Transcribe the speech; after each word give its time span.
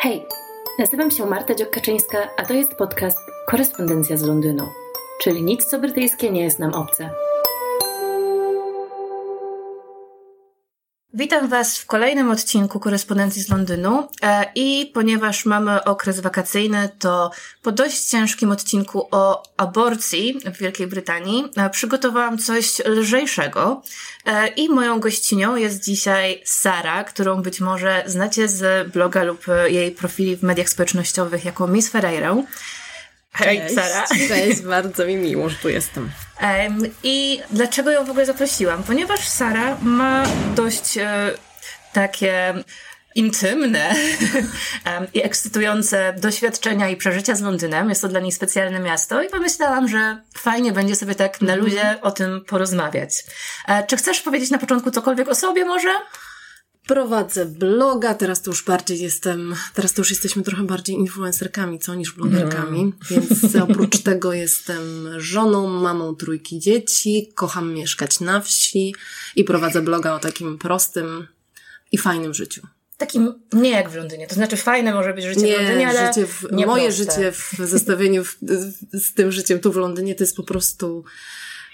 Hej, 0.00 0.26
nazywam 0.78 1.10
się 1.10 1.26
Marta 1.26 1.54
Dziokaczyńska, 1.54 2.30
a 2.36 2.44
to 2.44 2.54
jest 2.54 2.74
podcast 2.74 3.18
Korespondencja 3.46 4.16
z 4.16 4.22
Londynu, 4.22 4.64
czyli 5.22 5.42
nic 5.42 5.64
co 5.64 5.78
brytyjskie 5.78 6.30
nie 6.30 6.42
jest 6.42 6.58
nam 6.58 6.74
obce. 6.74 7.10
Witam 11.18 11.48
Was 11.48 11.78
w 11.78 11.86
kolejnym 11.86 12.30
odcinku 12.30 12.80
Korespondencji 12.80 13.42
z 13.42 13.48
Londynu 13.48 14.08
e, 14.22 14.44
i 14.54 14.90
ponieważ 14.94 15.44
mamy 15.44 15.84
okres 15.84 16.20
wakacyjny, 16.20 16.88
to 16.98 17.30
po 17.62 17.72
dość 17.72 18.04
ciężkim 18.04 18.50
odcinku 18.50 19.08
o 19.10 19.42
aborcji 19.56 20.40
w 20.44 20.58
Wielkiej 20.58 20.86
Brytanii 20.86 21.44
e, 21.56 21.70
przygotowałam 21.70 22.38
coś 22.38 22.78
lżejszego 22.84 23.82
e, 24.26 24.48
i 24.48 24.68
moją 24.68 25.00
gościnią 25.00 25.56
jest 25.56 25.84
dzisiaj 25.84 26.42
Sara, 26.44 27.04
którą 27.04 27.42
być 27.42 27.60
może 27.60 28.02
znacie 28.06 28.48
z 28.48 28.92
bloga 28.92 29.22
lub 29.22 29.44
jej 29.66 29.90
profili 29.90 30.36
w 30.36 30.42
mediach 30.42 30.68
społecznościowych 30.68 31.44
jako 31.44 31.66
Miss 31.66 31.88
Ferreira. 31.88 32.36
Hej, 33.32 33.58
Cześć. 33.58 33.74
Sara. 33.74 34.06
Cześć, 34.28 34.62
bardzo 34.62 35.06
mi 35.06 35.16
miło, 35.16 35.48
że 35.48 35.56
tu 35.56 35.68
jestem. 35.68 36.10
I 37.02 37.40
dlaczego 37.50 37.90
ją 37.90 38.04
w 38.04 38.10
ogóle 38.10 38.26
zaprosiłam? 38.26 38.82
Ponieważ 38.82 39.28
Sara 39.28 39.76
ma 39.82 40.24
dość 40.54 40.98
e, 40.98 41.30
takie 41.92 42.54
intymne 43.14 43.94
i 45.14 45.22
ekscytujące 45.24 46.14
doświadczenia 46.18 46.88
i 46.88 46.96
przeżycia 46.96 47.34
z 47.34 47.40
Londynem. 47.40 47.88
Jest 47.88 48.02
to 48.02 48.08
dla 48.08 48.20
niej 48.20 48.32
specjalne 48.32 48.80
miasto 48.80 49.22
i 49.22 49.28
pomyślałam, 49.28 49.88
że 49.88 50.22
fajnie 50.38 50.72
będzie 50.72 50.96
sobie 50.96 51.14
tak 51.14 51.40
na 51.40 51.54
luzie 51.54 51.82
mm 51.82 51.96
-hmm. 51.96 52.02
o 52.02 52.10
tym 52.10 52.44
porozmawiać. 52.44 53.24
E, 53.68 53.86
czy 53.86 53.96
chcesz 53.96 54.20
powiedzieć 54.20 54.50
na 54.50 54.58
początku 54.58 54.90
cokolwiek 54.90 55.28
o 55.28 55.34
sobie 55.34 55.64
może? 55.64 55.90
Prowadzę 56.88 57.46
bloga, 57.46 58.14
teraz 58.14 58.42
to 58.42 58.50
już 58.50 58.64
bardziej 58.64 59.00
jestem, 59.00 59.54
teraz 59.74 59.92
to 59.92 60.00
już 60.00 60.10
jesteśmy 60.10 60.42
trochę 60.42 60.62
bardziej 60.62 60.96
influencerkami, 60.96 61.78
co 61.78 61.94
niż 61.94 62.12
blogerkami, 62.12 62.80
mm. 62.80 62.92
więc 63.10 63.30
oprócz 63.70 63.98
tego 63.98 64.32
jestem 64.32 65.08
żoną, 65.16 65.68
mamą 65.68 66.16
trójki 66.16 66.58
dzieci, 66.58 67.32
kocham 67.34 67.74
mieszkać 67.74 68.20
na 68.20 68.40
wsi 68.40 68.94
i 69.36 69.44
prowadzę 69.44 69.82
bloga 69.82 70.14
o 70.14 70.18
takim 70.18 70.58
prostym 70.58 71.26
i 71.92 71.98
fajnym 71.98 72.34
życiu. 72.34 72.66
Takim 72.96 73.34
nie 73.52 73.70
jak 73.70 73.90
w 73.90 73.96
Londynie. 73.96 74.26
To 74.26 74.34
znaczy 74.34 74.56
fajne 74.56 74.94
może 74.94 75.14
być 75.14 75.24
życie 75.24 75.40
nie, 75.40 75.56
w 75.56 75.60
Londynie, 75.60 75.88
ale 75.88 76.06
życie 76.06 76.26
w, 76.26 76.46
nie 76.52 76.66
moje 76.66 76.84
proste. 76.84 77.04
życie 77.04 77.32
w 77.32 77.52
zestawieniu 77.58 78.24
w, 78.24 78.38
z 78.92 79.14
tym 79.14 79.32
życiem 79.32 79.60
tu 79.60 79.72
w 79.72 79.76
Londynie 79.76 80.14
to 80.14 80.24
jest 80.24 80.36
po 80.36 80.42
prostu 80.42 81.04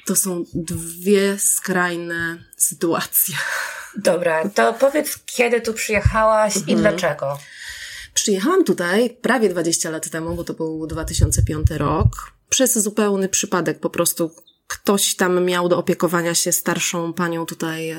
to 0.06 0.16
są 0.16 0.44
dwie 0.54 1.38
skrajne 1.38 2.38
sytuacje. 2.56 3.34
Dobra, 3.96 4.48
to 4.48 4.72
powiedz, 4.72 5.18
kiedy 5.26 5.60
tu 5.60 5.72
przyjechałaś 5.72 6.56
mhm. 6.56 6.78
i 6.78 6.80
dlaczego? 6.80 7.38
Przyjechałam 8.14 8.64
tutaj 8.64 9.10
prawie 9.10 9.48
20 9.48 9.90
lat 9.90 10.10
temu, 10.10 10.34
bo 10.34 10.44
to 10.44 10.54
był 10.54 10.86
2005 10.86 11.70
rok. 11.70 12.32
Przez 12.48 12.78
zupełny 12.78 13.28
przypadek 13.28 13.80
po 13.80 13.90
prostu 13.90 14.30
ktoś 14.66 15.14
tam 15.14 15.44
miał 15.44 15.68
do 15.68 15.78
opiekowania 15.78 16.34
się 16.34 16.52
starszą 16.52 17.12
panią 17.12 17.46
tutaj 17.46 17.96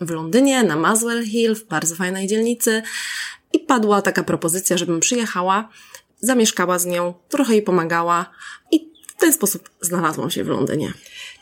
w 0.00 0.10
Londynie, 0.10 0.62
na 0.62 0.76
Maswell 0.76 1.24
Hill, 1.24 1.54
w 1.54 1.64
bardzo 1.64 1.94
fajnej 1.94 2.26
dzielnicy. 2.26 2.82
I 3.52 3.58
padła 3.58 4.02
taka 4.02 4.22
propozycja, 4.22 4.76
żebym 4.76 5.00
przyjechała, 5.00 5.68
zamieszkała 6.20 6.78
z 6.78 6.86
nią, 6.86 7.14
trochę 7.28 7.52
jej 7.52 7.62
pomagała 7.62 8.30
i 8.72 8.92
w 9.08 9.20
ten 9.20 9.32
sposób 9.32 9.70
znalazłam 9.80 10.30
się 10.30 10.44
w 10.44 10.48
Londynie. 10.48 10.92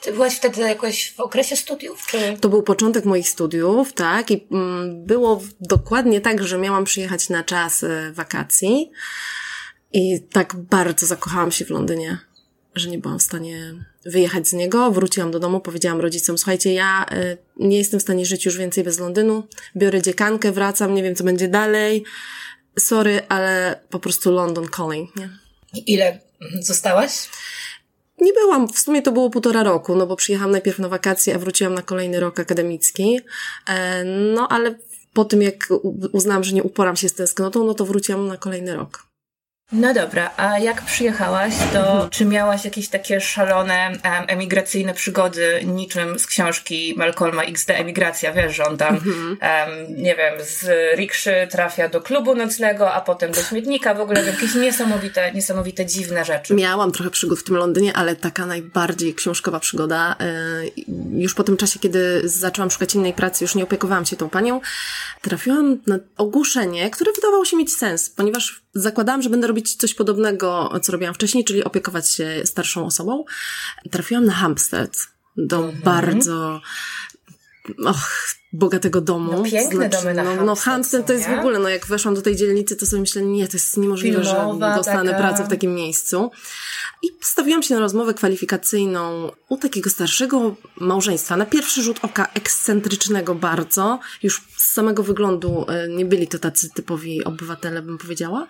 Ty 0.02 0.12
byłaś 0.12 0.36
wtedy 0.36 0.61
jakoś 0.61 1.12
w 1.12 1.20
okresie 1.20 1.56
studiów? 1.56 2.06
Czy? 2.06 2.36
To 2.41 2.48
był 2.48 2.62
początek 2.62 3.05
moich 3.05 3.28
studiów, 3.28 3.92
tak. 3.92 4.30
I 4.30 4.47
mm, 4.50 5.05
było 5.05 5.42
dokładnie 5.61 6.20
tak, 6.20 6.44
że 6.44 6.58
miałam 6.58 6.84
przyjechać 6.84 7.28
na 7.28 7.44
czas 7.44 7.84
e, 7.84 8.12
wakacji. 8.12 8.91
I 9.92 10.20
tak 10.33 10.56
bardzo 10.56 11.06
zakochałam 11.06 11.53
się 11.53 11.64
w 11.64 11.70
Londynie, 11.70 12.19
że 12.75 12.91
nie 12.91 12.98
byłam 12.98 13.19
w 13.19 13.22
stanie 13.22 13.75
wyjechać 14.06 14.48
z 14.48 14.53
niego. 14.53 14.91
Wróciłam 14.91 15.31
do 15.31 15.41
domu, 15.41 15.60
powiedziałam 15.60 16.00
rodzicom, 16.00 16.38
słuchajcie, 16.38 16.72
ja 16.72 17.06
y, 17.12 17.38
nie 17.56 17.78
jestem 17.78 18.00
w 18.00 18.03
stanie 18.03 18.26
żyć 18.26 18.44
już 18.44 18.56
więcej 18.56 18.84
bez 18.84 18.98
Londynu. 18.98 19.48
Biorę 19.76 20.03
dziekankę, 20.03 20.53
wracam, 20.53 20.94
nie 20.94 21.03
wiem 21.03 21.15
co 21.15 21.25
będzie 21.25 21.48
dalej. 21.48 22.04
Sorry, 22.78 23.22
ale 23.28 23.81
po 23.91 23.98
prostu 23.98 24.32
London 24.32 24.69
calling, 24.76 25.16
nie? 25.16 25.31
I 25.75 25.92
ile 25.92 26.21
zostałaś? 26.60 27.28
Nie 28.19 28.32
byłam, 28.32 28.69
w 28.69 28.78
sumie 28.78 29.03
to 29.03 29.12
było 29.12 29.31
półtora 29.31 29.62
roku, 29.62 29.97
no 29.97 30.06
bo 30.06 30.16
przyjechałam 30.16 30.53
najpierw 30.53 30.78
na 30.78 30.88
wakacje, 30.88 31.34
a 31.34 31.38
wróciłam 31.38 31.75
na 31.75 31.82
kolejny 31.82 32.21
rok 32.21 32.41
akademicki. 32.41 33.21
E, 33.66 34.04
no 34.04 34.49
ale 34.49 34.75
po 35.12 35.25
tym, 35.25 35.43
jak 35.43 35.69
uznałam, 36.12 36.44
że 36.44 36.53
nie 36.53 36.62
uporam 36.62 36.97
się 36.97 37.09
z 37.09 37.15
tęsknotą, 37.15 37.65
no 37.65 37.75
to 37.75 37.84
wróciłam 37.84 38.27
na 38.27 38.37
kolejny 38.37 38.77
rok. 38.77 39.06
No 39.72 39.94
dobra, 39.94 40.31
a 40.37 40.59
jak 40.59 40.82
przyjechałaś, 40.82 41.54
to 41.72 41.93
mhm. 41.93 42.10
czy 42.10 42.25
miałaś 42.25 42.65
jakieś 42.65 42.88
takie 42.88 43.21
szalone 43.21 43.88
um, 43.88 43.99
emigracyjne 44.27 44.94
przygody, 44.94 45.60
niczym 45.65 46.19
z 46.19 46.27
książki 46.27 46.94
Malcolma 46.97 47.43
XD 47.43 47.71
Emigracja, 47.71 48.32
wiesz, 48.32 48.56
że 48.56 48.65
on 48.65 48.77
tam, 48.77 48.94
um, 48.97 49.00
nie 49.88 50.16
wiem, 50.16 50.34
z 50.41 50.69
rikszy 50.97 51.49
trafia 51.50 51.88
do 51.88 52.00
klubu 52.00 52.34
nocnego, 52.34 52.93
a 52.93 53.00
potem 53.00 53.32
do 53.32 53.43
śmietnika, 53.43 53.94
w 53.94 54.00
ogóle 54.00 54.25
jakieś 54.25 54.54
niesamowite, 54.54 55.32
niesamowite, 55.32 55.87
dziwne 55.87 56.25
rzeczy. 56.25 56.54
Miałam 56.54 56.93
trochę 56.93 57.10
przygód 57.10 57.38
w 57.38 57.44
tym 57.44 57.56
Londynie, 57.56 57.97
ale 57.97 58.16
taka 58.16 58.47
najbardziej 58.47 59.15
książkowa 59.15 59.60
przygoda. 59.60 60.16
Yy, 60.87 61.21
już 61.21 61.34
po 61.34 61.44
tym 61.44 61.56
czasie, 61.56 61.78
kiedy 61.78 62.28
zaczęłam 62.28 62.71
szukać 62.71 62.94
innej 62.94 63.12
pracy, 63.12 63.44
już 63.44 63.54
nie 63.54 63.65
opiekowałam 63.65 64.06
się 64.06 64.16
tą 64.16 64.28
panią, 64.28 64.60
trafiłam 65.22 65.78
na 65.87 65.98
ogłoszenie, 66.16 66.91
które 66.91 67.12
wydawało 67.12 67.44
się 67.44 67.56
mieć 67.56 67.77
sens, 67.77 68.10
ponieważ 68.10 68.66
zakładałam, 68.76 69.22
że 69.22 69.31
będę 69.31 69.47
robić 69.47 69.75
coś 69.75 69.94
podobnego, 69.94 70.81
co 70.82 70.92
robiłam 70.92 71.14
wcześniej, 71.14 71.44
czyli 71.44 71.64
opiekować 71.64 72.10
się 72.10 72.42
starszą 72.44 72.87
osobą. 72.87 73.25
Trafiłam 73.91 74.25
na 74.25 74.32
Hampstead, 74.32 74.97
do 75.37 75.56
mhm. 75.56 75.82
bardzo 75.82 76.60
och, 77.84 78.34
bogatego 78.56 79.00
domu. 79.00 79.33
No, 79.33 79.43
piękne 79.43 79.89
znaczy, 79.89 79.97
domy 79.97 80.15
na 80.15 80.25
no, 80.25 80.44
no 80.44 80.56
Hampstead 80.56 81.06
to 81.06 81.12
jest 81.12 81.28
w 81.28 81.39
ogóle, 81.39 81.59
no 81.59 81.69
jak 81.69 81.87
weszłam 81.87 82.15
do 82.15 82.22
tej 82.22 82.37
dzielnicy, 82.37 82.77
to 82.77 82.87
sobie 82.87 83.00
myślę, 83.00 83.22
nie, 83.22 83.49
to 83.49 83.56
jest 83.56 83.77
niemożliwe, 83.77 84.22
Filmowa, 84.22 84.71
że 84.71 84.77
dostanę 84.77 85.11
taka... 85.11 85.22
pracę 85.22 85.44
w 85.44 85.49
takim 85.49 85.75
miejscu. 85.75 86.31
I 87.03 87.12
postawiłam 87.21 87.62
się 87.62 87.75
na 87.75 87.81
rozmowę 87.81 88.15
kwalifikacyjną 88.15 89.31
u 89.49 89.56
takiego 89.56 89.91
starszego 89.91 90.56
małżeństwa. 90.81 91.37
Na 91.37 91.47
pierwszy 91.47 91.83
rzut 91.83 91.99
oka 92.03 92.28
ekscentrycznego 92.34 93.34
bardzo. 93.34 93.99
Już 94.22 94.43
z 94.56 94.72
samego 94.72 95.03
wyglądu 95.03 95.66
e, 95.69 95.89
nie 95.89 96.05
byli 96.05 96.28
to 96.28 96.39
tacy 96.39 96.71
typowi 96.71 97.25
obywatele, 97.25 97.83
bym 97.83 97.99
powiedziała. 97.99 98.47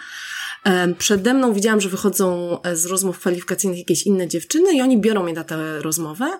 E, 0.64 0.94
przede 0.94 1.34
mną 1.34 1.52
widziałam, 1.52 1.80
że 1.80 1.88
wychodzą 1.88 2.58
e, 2.62 2.76
z 2.76 2.86
rozmów 2.86 3.18
kwalifikacyjnych 3.18 3.78
jakieś 3.78 4.02
inne 4.02 4.28
dziewczyny 4.28 4.72
i 4.72 4.80
oni 4.80 5.00
biorą 5.00 5.22
mnie 5.22 5.32
na 5.32 5.44
tę 5.44 5.80
rozmowę. 5.80 6.38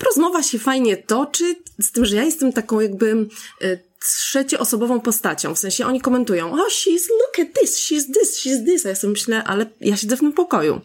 Rozmowa 0.00 0.42
się 0.42 0.58
fajnie 0.58 0.96
toczy, 0.96 1.56
z 1.80 1.92
tym, 1.92 2.04
że 2.04 2.16
ja 2.16 2.22
jestem 2.22 2.52
taką 2.52 2.80
jakby 2.80 3.28
trzecioosobową 4.00 5.00
postacią. 5.00 5.54
W 5.54 5.58
sensie 5.58 5.86
oni 5.86 6.00
komentują, 6.00 6.52
oh, 6.52 6.68
she's, 6.70 7.08
look 7.10 7.48
at 7.48 7.60
this, 7.60 7.78
she's 7.78 8.04
this, 8.14 8.40
she's 8.40 8.64
this. 8.64 8.86
A 8.86 8.88
ja 8.88 8.94
sobie 8.94 9.10
myślę, 9.10 9.44
ale 9.44 9.66
ja 9.80 9.96
siedzę 9.96 10.16
w 10.16 10.20
tym 10.20 10.32
pokoju. 10.32 10.80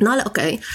No 0.00 0.12
ale 0.12 0.24
okej. 0.24 0.54
Okay. 0.54 0.66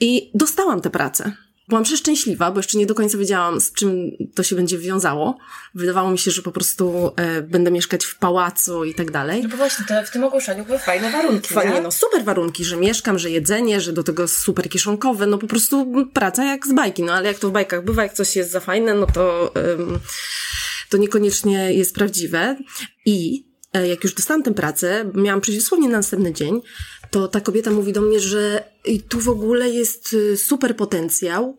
I 0.00 0.30
dostałam 0.34 0.80
tę 0.80 0.90
pracę. 0.90 1.32
Byłam 1.68 1.84
przeszczęśliwa, 1.84 2.50
bo 2.50 2.58
jeszcze 2.58 2.78
nie 2.78 2.86
do 2.86 2.94
końca 2.94 3.18
wiedziałam, 3.18 3.60
z 3.60 3.72
czym 3.72 4.10
to 4.34 4.42
się 4.42 4.56
będzie 4.56 4.78
wiązało. 4.78 5.38
Wydawało 5.74 6.10
mi 6.10 6.18
się, 6.18 6.30
że 6.30 6.42
po 6.42 6.52
prostu 6.52 7.12
e, 7.16 7.42
będę 7.42 7.70
mieszkać 7.70 8.04
w 8.04 8.18
pałacu 8.18 8.84
i 8.84 8.94
tak 8.94 9.10
dalej. 9.10 9.42
No 9.42 9.48
bo 9.48 9.56
właśnie, 9.56 9.84
to 9.88 9.94
w 10.06 10.10
tym 10.10 10.24
ogłoszeniu 10.24 10.64
były 10.64 10.78
fajne 10.78 11.10
warunki. 11.10 11.54
Fajnie, 11.54 11.80
no 11.80 11.90
super 11.90 12.24
warunki, 12.24 12.64
że 12.64 12.76
mieszkam, 12.76 13.18
że 13.18 13.30
jedzenie, 13.30 13.80
że 13.80 13.92
do 13.92 14.02
tego 14.02 14.28
super 14.28 14.68
kieszonkowe, 14.68 15.26
no 15.26 15.38
po 15.38 15.46
prostu 15.46 16.06
praca 16.12 16.44
jak 16.44 16.66
z 16.66 16.72
bajki. 16.72 17.02
No 17.02 17.12
ale 17.12 17.28
jak 17.28 17.38
to 17.38 17.48
w 17.48 17.52
bajkach 17.52 17.84
bywa, 17.84 18.02
jak 18.02 18.14
coś 18.14 18.36
jest 18.36 18.50
za 18.50 18.60
fajne, 18.60 18.94
no 18.94 19.06
to, 19.06 19.52
ym, 19.72 19.98
to 20.88 20.96
niekoniecznie 20.96 21.72
jest 21.72 21.94
prawdziwe. 21.94 22.56
I 23.06 23.46
e, 23.72 23.88
jak 23.88 24.04
już 24.04 24.14
dostałam 24.14 24.42
tę 24.42 24.54
pracę, 24.54 25.10
miałam 25.14 25.40
przecież 25.40 25.62
dosłownie 25.62 25.88
na 25.88 25.96
następny 25.96 26.32
dzień, 26.32 26.60
to 27.10 27.28
ta 27.28 27.40
kobieta 27.40 27.70
mówi 27.70 27.92
do 27.92 28.00
mnie, 28.00 28.20
że 28.20 28.70
tu 29.08 29.20
w 29.20 29.28
ogóle 29.28 29.70
jest 29.70 30.12
y, 30.12 30.36
super 30.36 30.76
potencjał, 30.76 31.58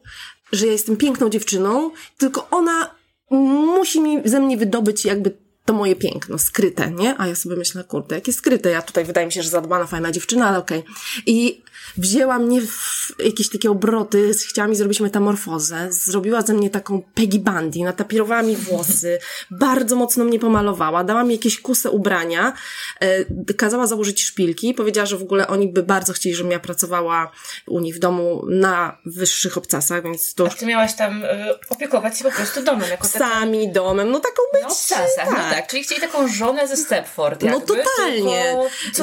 że 0.52 0.66
ja 0.66 0.72
jestem 0.72 0.98
piękną 0.98 1.30
dziewczyną, 1.30 1.92
tylko 2.18 2.48
ona 2.50 2.96
musi 3.32 4.02
mi 4.02 4.22
ze 4.26 4.40
mnie 4.40 4.58
wydobyć 4.58 5.06
jakby 5.06 5.47
to 5.68 5.74
moje 5.74 5.96
piękno, 5.96 6.40
skryte, 6.40 6.92
nie? 6.92 7.16
A 7.18 7.28
ja 7.28 7.36
sobie 7.36 7.56
myślę, 7.56 7.84
kurde, 7.84 8.16
jakie 8.16 8.34
skryte. 8.34 8.70
Ja 8.70 8.82
tutaj 8.82 9.06
wydaje 9.06 9.28
mi 9.28 9.34
się, 9.34 9.44
że 9.44 9.50
zadbana, 9.50 9.86
fajna 9.86 10.12
dziewczyna, 10.12 10.48
ale 10.48 10.58
okej. 10.58 10.80
Okay. 10.80 10.94
I 11.26 11.62
wzięła 11.98 12.40
mnie 12.40 12.62
w 12.62 13.16
jakieś 13.20 13.50
takie 13.50 13.72
obroty, 13.72 14.32
chciała 14.50 14.68
mi 14.68 14.76
zrobić 14.76 15.00
metamorfozę, 15.00 15.88
zrobiła 15.90 16.42
ze 16.42 16.54
mnie 16.54 16.70
taką 16.70 17.02
Peggy 17.14 17.40
Bundy, 17.40 17.80
natapirowała 17.80 18.42
mi 18.42 18.56
włosy, 18.56 19.20
bardzo 19.52 19.96
mocno 19.96 20.24
mnie 20.24 20.40
pomalowała, 20.40 21.04
dała 21.04 21.24
mi 21.24 21.36
jakieś 21.36 21.62
kuse 21.62 21.92
ubrania, 21.92 22.54
e, 23.00 23.54
kazała 23.54 23.88
założyć 23.88 24.24
szpilki, 24.24 24.74
powiedziała, 24.74 25.06
że 25.06 25.18
w 25.18 25.22
ogóle 25.22 25.48
oni 25.48 25.68
by 25.68 25.84
bardzo 25.84 26.14
chcieli, 26.14 26.36
żebym 26.36 26.52
ja 26.52 26.60
pracowała 26.60 27.32
u 27.68 27.80
nich 27.80 27.96
w 27.96 28.00
domu 28.00 28.46
na 28.50 28.98
wyższych 29.06 29.58
obcasach, 29.58 30.04
więc 30.04 30.34
to... 30.34 30.48
A 30.48 30.50
ty 30.50 30.66
miałaś 30.66 30.96
tam 30.96 31.24
y, 31.24 31.28
opiekować 31.70 32.18
się 32.18 32.24
po 32.24 32.32
prostu 32.32 32.64
domem, 32.64 32.90
jako 32.90 33.08
Sami 33.08 33.72
domem, 33.72 34.12
no 34.12 34.20
taką 34.20 34.42
być... 34.54 34.62
Na 34.62 34.68
obcasach, 34.68 35.30
no 35.30 35.36
tak, 35.36 35.57
tak, 35.58 35.68
czyli 35.68 35.84
chcieli 35.84 36.02
taką 36.02 36.28
żonę 36.28 36.68
ze 36.68 36.78
Stepford. 36.78 37.44
No 37.44 37.62
totalnie. 37.62 38.56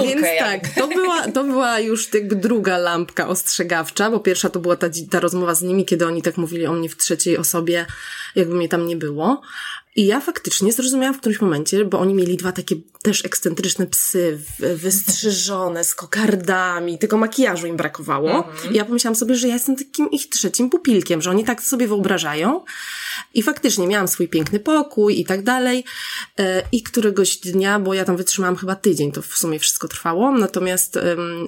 Więc 0.05 0.27
tak, 0.39 0.69
to 0.69 0.89
była, 0.89 1.29
to 1.29 1.45
była 1.45 1.81
już 1.81 2.15
jakby 2.15 2.37
druga 2.37 2.79
lampka 2.79 3.29
ostrzegawcza, 3.29 4.11
bo 4.11 4.21
pierwsza 4.21 4.51
to 4.51 4.61
była 4.61 4.77
ta, 4.77 4.87
ta 5.11 5.21
rozmowa 5.21 5.55
z 5.55 5.63
nimi, 5.63 5.85
kiedy 5.85 6.07
oni 6.07 6.23
tak 6.23 6.37
mówili 6.37 6.67
o 6.67 6.73
mnie 6.73 6.89
w 6.89 6.97
trzeciej 6.97 7.39
osobie, 7.39 7.87
jakby 8.35 8.55
mnie 8.55 8.69
tam 8.69 8.87
nie 8.87 8.97
było. 8.97 9.43
I 9.97 10.07
ja 10.07 10.21
faktycznie 10.21 10.73
zrozumiałam 10.73 11.15
w 11.15 11.19
którymś 11.19 11.41
momencie, 11.41 11.85
bo 11.85 12.01
oni 12.01 12.15
mieli 12.15 12.37
dwa 12.37 12.53
takie 12.53 12.77
też 13.03 13.25
ekscentryczne 13.25 13.87
psy, 13.87 14.41
wystrzyżone, 14.77 15.85
z 15.85 15.95
kokardami, 15.95 16.99
tylko 16.99 17.17
makijażu 17.17 17.67
im 17.67 17.77
brakowało. 17.77 18.31
Mm-hmm. 18.31 18.73
I 18.73 18.75
ja 18.77 18.85
pomyślałam 18.85 19.17
sobie, 19.17 19.35
że 19.35 19.49
ja 19.49 19.55
jestem 19.55 19.77
takim 19.77 20.11
ich 20.11 20.29
trzecim 20.29 20.71
pupilkiem, 20.71 21.23
że 21.23 21.31
oni 21.31 21.45
tak 21.45 21.63
sobie 21.63 21.89
wyobrażają. 21.89 22.65
I 23.35 23.43
faktycznie 23.43 23.87
miałam 23.87 24.09
swój 24.09 24.29
piękny 24.29 24.61
pokój 24.61 25.21
i 25.21 25.25
tak 25.25 25.43
dalej. 25.43 25.85
E, 26.39 26.63
I 26.73 26.83
któregoś 26.83 27.37
dnia, 27.37 27.79
bo 27.79 27.95
ja 27.95 28.05
tam 28.05 28.17
wytrzymałam 28.17 28.57
chyba 28.57 28.77
tydzień, 28.77 29.13
to 29.13 29.23
w 29.23 29.39
sumie 29.39 29.59
wszystko 29.59 29.89
trwało. 29.89 30.39
Natomiast 30.39 30.99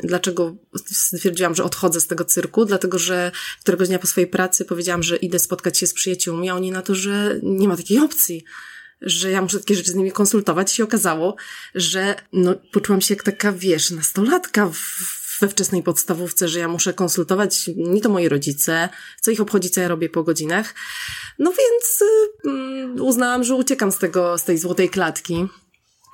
dlaczego 0.05 0.57
stwierdziłam, 0.93 1.55
że 1.55 1.65
odchodzę 1.65 2.01
z 2.01 2.07
tego 2.07 2.25
cyrku? 2.25 2.65
Dlatego, 2.65 2.99
że 2.99 3.33
któregoś 3.61 3.89
dnia 3.89 3.99
po 3.99 4.07
swojej 4.07 4.31
pracy 4.31 4.65
powiedziałam, 4.65 5.03
że 5.03 5.17
idę 5.17 5.39
spotkać 5.39 5.79
się 5.79 5.87
z 5.87 5.95
przyjaciółmi, 5.95 6.51
a 6.51 6.55
oni 6.55 6.71
na 6.71 6.83
to, 6.83 6.95
że 6.95 7.41
nie 7.43 7.69
ma 7.69 7.77
takiej 7.77 7.99
opcji 7.99 8.36
że 9.01 9.31
ja 9.31 9.43
muszę 9.43 9.59
takie 9.59 9.75
rzeczy 9.75 9.91
z 9.91 9.95
nimi 9.95 10.13
konsultować. 10.13 10.73
I 10.73 10.77
się 10.77 10.85
okazało, 10.85 11.37
że 11.75 12.15
no, 12.33 12.55
poczułam 12.73 13.01
się 13.01 13.15
jak 13.15 13.23
taka, 13.23 13.53
wiesz, 13.53 13.91
nastolatka 13.91 14.69
w, 14.69 15.39
we 15.41 15.49
wczesnej 15.49 15.83
podstawówce, 15.83 16.49
że 16.49 16.59
ja 16.59 16.69
muszę 16.69 16.95
konsultować 16.95 17.71
nie 17.77 18.01
to 18.01 18.09
moi 18.09 18.29
rodzice, 18.29 18.89
co 19.21 19.31
ich 19.31 19.41
obchodzi, 19.41 19.71
co 19.71 19.81
ja 19.81 19.89
robię 19.89 20.09
po 20.09 20.23
godzinach. 20.23 20.75
No 21.39 21.53
więc 21.53 22.03
y, 22.99 23.03
uznałam, 23.03 23.45
że 23.45 23.55
uciekam 23.55 23.93
z 23.93 23.99
tego, 23.99 24.39
z 24.39 24.45
tej 24.45 24.59
złotej 24.59 24.91
klatki. 24.91 25.47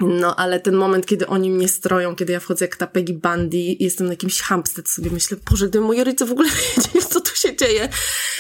No, 0.03 0.37
ale 0.37 0.61
ten 0.61 0.75
moment, 0.75 1.07
kiedy 1.07 1.27
oni 1.27 1.51
mnie 1.51 1.69
stroją, 1.69 2.17
kiedy 2.17 2.33
ja 2.33 2.41
wchodzę 2.41 2.65
jak 2.65 2.77
ta 2.77 2.87
Peggy 2.87 3.15
Bundy, 3.15 3.77
jestem 3.81 4.07
na 4.07 4.13
jakimś 4.13 4.41
Hampstead, 4.41 4.89
sobie 4.89 5.11
myślę, 5.11 5.37
Boże, 5.51 5.69
gdyby 5.69 5.85
moi 5.85 6.05
rodzice 6.05 6.27
w 6.27 6.33
ogóle 6.33 6.49
wiedzieli, 6.77 7.07
co 7.07 7.21
tu 7.21 7.37
się 7.37 7.57
dzieje. 7.57 7.89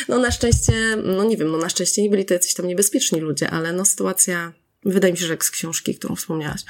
No 0.09 0.19
na 0.19 0.31
szczęście, 0.31 0.73
no 0.97 1.25
nie 1.25 1.37
wiem, 1.37 1.53
no 1.53 1.59
na 1.59 1.69
szczęście 1.69 2.03
nie 2.03 2.11
byli 2.11 2.25
to 2.25 2.35
jacyś 2.35 2.55
tam 2.55 2.67
niebezpieczni 2.67 3.21
ludzie, 3.21 3.51
ale 3.51 3.73
no 3.73 3.85
sytuacja, 3.85 4.53
wydaje 4.85 5.13
mi 5.13 5.19
się, 5.19 5.27
że 5.27 5.33
jak 5.33 5.45
z 5.45 5.51
książki, 5.51 5.95
którą 5.95 6.17
wspomniałaś. 6.17 6.61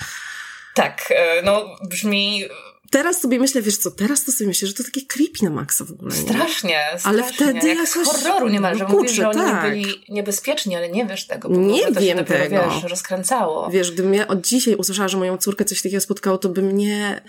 Tak, 0.75 1.05
e, 1.11 1.43
no 1.43 1.77
brzmi 1.89 2.45
teraz 2.93 3.21
sobie 3.21 3.39
myślę, 3.39 3.63
wiesz 3.63 3.77
co, 3.77 3.91
teraz 3.91 4.25
to 4.25 4.33
sobie 4.33 4.49
myślę, 4.49 4.69
że 4.69 4.75
to 4.75 4.85
takie 4.85 5.07
creepy 5.07 5.45
na 5.45 5.51
maksa 5.51 5.85
w 5.85 5.91
ogóle. 5.91 6.15
Nie? 6.15 6.23
Strasznie, 6.23 6.81
strasznie. 6.89 7.11
Ale 7.11 7.33
wtedy 7.33 7.69
jak 7.69 7.79
jakoś... 7.79 7.89
z 7.89 7.95
horroru 7.95 8.49
niemalże. 8.49 8.85
No, 8.85 8.91
Mówisz, 8.91 9.13
że 9.13 9.29
oni 9.29 9.41
tak. 9.41 9.71
byli 9.71 10.05
niebezpieczni, 10.09 10.77
ale 10.77 10.89
nie 10.89 11.07
wiesz 11.07 11.27
tego. 11.27 11.49
Bo 11.49 11.57
nie 11.57 11.87
to 11.95 12.01
wiem 12.01 12.19
się 12.19 12.25
dopiero, 12.25 12.45
tego. 12.45 12.71
Wiesz, 12.71 12.91
rozkręcało. 12.91 13.71
Wiesz, 13.71 13.93
gdybym 13.93 14.15
ja 14.15 14.29
od 14.29 14.41
dzisiaj 14.41 14.75
usłyszała, 14.75 15.09
że 15.09 15.17
moją 15.17 15.39
córkę 15.39 15.65
coś 15.65 15.83
takiego 15.83 16.01
spotkało, 16.01 16.39
to 16.39 16.49
by 16.49 16.63
mnie 16.63 17.23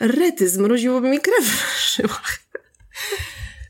rety, 0.00 0.48
zmroziłoby 0.48 1.08
mi 1.08 1.20
krew 1.20 1.44
w 1.44 1.96
żyłach. 1.96 2.38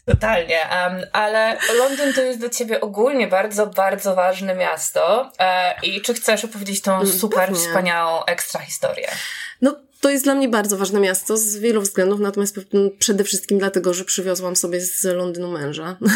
Totalnie, 0.06 0.58
um, 0.58 1.06
ale 1.12 1.58
Londyn 1.78 2.12
to 2.12 2.22
jest 2.22 2.38
dla 2.38 2.48
ciebie 2.48 2.80
ogólnie 2.80 3.26
bardzo, 3.26 3.66
bardzo 3.66 4.14
ważne 4.14 4.54
miasto 4.54 5.32
e, 5.38 5.74
i 5.82 6.02
czy 6.02 6.14
chcesz 6.14 6.44
opowiedzieć 6.44 6.82
tą 6.82 6.94
mm, 6.94 7.06
super 7.06 7.48
Pewnie. 7.48 7.56
wspaniałą 7.56 8.24
ekstra 8.24 8.60
historię? 8.60 9.08
No 9.62 9.85
to 10.00 10.10
jest 10.10 10.24
dla 10.24 10.34
mnie 10.34 10.48
bardzo 10.48 10.76
ważne 10.76 11.00
miasto 11.00 11.36
z 11.36 11.56
wielu 11.56 11.80
względów, 11.80 12.20
natomiast 12.20 12.56
przede 12.98 13.24
wszystkim 13.24 13.58
dlatego, 13.58 13.94
że 13.94 14.04
przywiozłam 14.04 14.56
sobie 14.56 14.80
z 14.80 15.04
Londynu 15.04 15.50
męża. 15.50 15.96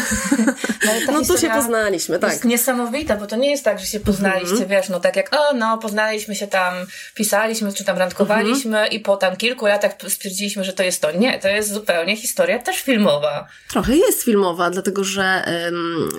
No, 0.85 1.11
no 1.11 1.25
to 1.25 1.37
się 1.37 1.49
poznaliśmy, 1.49 2.19
tak. 2.19 2.31
Jest 2.31 2.45
niesamowita, 2.45 3.17
bo 3.17 3.27
to 3.27 3.35
nie 3.35 3.51
jest 3.51 3.63
tak, 3.63 3.79
że 3.79 3.85
się 3.85 3.99
poznaliście, 3.99 4.55
mm 4.55 4.67
-hmm. 4.67 4.69
wiesz, 4.69 4.89
no 4.89 4.99
tak 4.99 5.15
jak, 5.15 5.35
o 5.35 5.53
no, 5.53 5.77
poznaliśmy 5.77 6.35
się 6.35 6.47
tam, 6.47 6.73
pisaliśmy, 7.15 7.73
czy 7.73 7.83
tam 7.83 7.97
randkowaliśmy 7.97 8.77
mm 8.77 8.89
-hmm. 8.89 8.93
i 8.93 8.99
po 8.99 9.17
tam 9.17 9.35
kilku 9.35 9.65
latach 9.65 9.91
stwierdziliśmy, 10.07 10.63
że 10.63 10.73
to 10.73 10.83
jest 10.83 11.01
to. 11.01 11.11
Nie, 11.11 11.39
to 11.39 11.47
jest 11.47 11.73
zupełnie 11.73 12.17
historia 12.17 12.59
też 12.59 12.81
filmowa. 12.81 13.47
Trochę 13.69 13.95
jest 13.95 14.23
filmowa, 14.23 14.69
dlatego 14.69 15.03
że 15.03 15.43
um, 15.65 16.09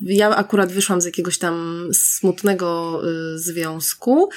ja 0.00 0.36
akurat 0.36 0.72
wyszłam 0.72 1.00
z 1.00 1.04
jakiegoś 1.04 1.38
tam 1.38 1.88
smutnego 1.92 3.00
y, 3.34 3.38
związku, 3.38 4.28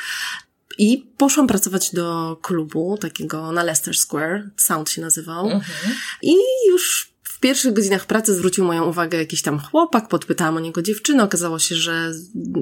i 0.78 1.06
poszłam 1.18 1.48
pracować 1.48 1.92
do 1.94 2.38
klubu 2.42 2.98
takiego 2.98 3.52
na 3.52 3.64
Leicester 3.64 3.98
Square, 3.98 4.50
Sound 4.58 4.90
się 4.90 5.02
nazywał. 5.02 5.46
Mhm. 5.46 5.96
I 6.22 6.36
już 6.70 7.16
w 7.24 7.40
pierwszych 7.40 7.74
godzinach 7.74 8.06
pracy 8.06 8.36
zwrócił 8.36 8.66
moją 8.66 8.84
uwagę 8.86 9.18
jakiś 9.18 9.42
tam 9.42 9.60
chłopak, 9.60 10.08
podpytałam 10.08 10.58
o 10.58 10.60
niego 10.60 10.82
dziewczynę, 10.82 11.24
okazało 11.24 11.60
się, 11.60 11.76
że 11.76 12.12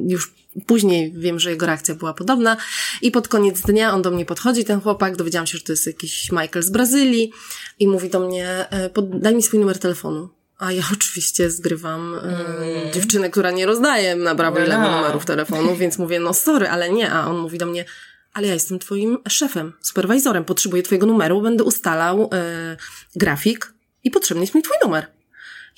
już 0.08 0.34
później 0.66 1.14
wiem, 1.16 1.40
że 1.40 1.50
jego 1.50 1.66
reakcja 1.66 1.96
była 1.96 2.14
podobna 2.14 2.58
i 3.02 3.12
pod 3.12 3.28
koniec 3.28 3.62
dnia 3.62 3.94
on 3.94 4.02
do 4.02 4.12
mnie 4.12 4.26
podchodzi, 4.26 4.66
ten 4.66 4.82
chłopak, 4.82 5.16
dowiedziałam 5.16 5.48
się, 5.48 5.58
że 5.58 5.64
to 5.64 5.72
jest 5.72 5.88
jakiś 5.88 6.32
Michael 6.32 6.64
z 6.64 6.70
Brazylii 6.70 7.32
i 7.80 7.88
mówi 7.88 8.10
do 8.10 8.20
mnie, 8.20 8.48
e, 8.72 8.90
daj 9.20 9.36
mi 9.36 9.44
swój 9.44 9.60
numer 9.60 9.80
telefonu. 9.80 10.30
A 10.58 10.72
ja 10.72 10.84
oczywiście 10.94 11.50
zgrywam 11.50 12.16
mm. 12.16 12.94
dziewczynę, 12.94 13.30
która 13.30 13.52
nie 13.52 13.66
rozdaje 13.66 14.16
na 14.16 14.36
prawo 14.36 14.60
i 14.60 14.68
lewo 14.68 14.92
numerów 14.92 15.26
telefonu, 15.26 15.76
więc 15.82 15.98
mówię, 15.98 16.20
no 16.20 16.34
sorry, 16.34 16.70
ale 16.70 16.90
nie. 16.90 17.12
A 17.12 17.28
on 17.28 17.38
mówi 17.38 17.58
do 17.58 17.66
mnie, 17.66 17.86
ale 18.34 18.48
ja 18.48 18.54
jestem 18.54 18.80
twoim 18.80 19.18
szefem, 19.30 19.74
superwajzorem, 19.82 20.46
potrzebuję 20.46 20.84
twojego 20.84 21.06
numeru, 21.06 21.42
będę 21.42 21.64
ustalał 21.64 22.30
e, 22.34 22.78
grafik 23.16 23.74
i 24.04 24.12
potrzebny 24.12 24.44
jest 24.44 24.56
mi 24.56 24.62
twój 24.62 24.78
numer. 24.84 25.08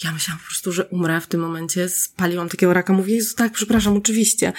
Ja 0.04 0.12
myślałam 0.12 0.40
po 0.40 0.48
prostu, 0.48 0.72
że 0.72 0.86
umrę 0.86 1.22
w 1.22 1.28
tym 1.28 1.42
momencie, 1.42 1.90
spaliłam 1.90 2.50
takiego 2.50 2.74
raka, 2.74 2.94
mówię, 2.94 3.16
Jezu, 3.16 3.36
tak, 3.36 3.54
przepraszam, 3.54 3.98
oczywiście. 3.98 4.54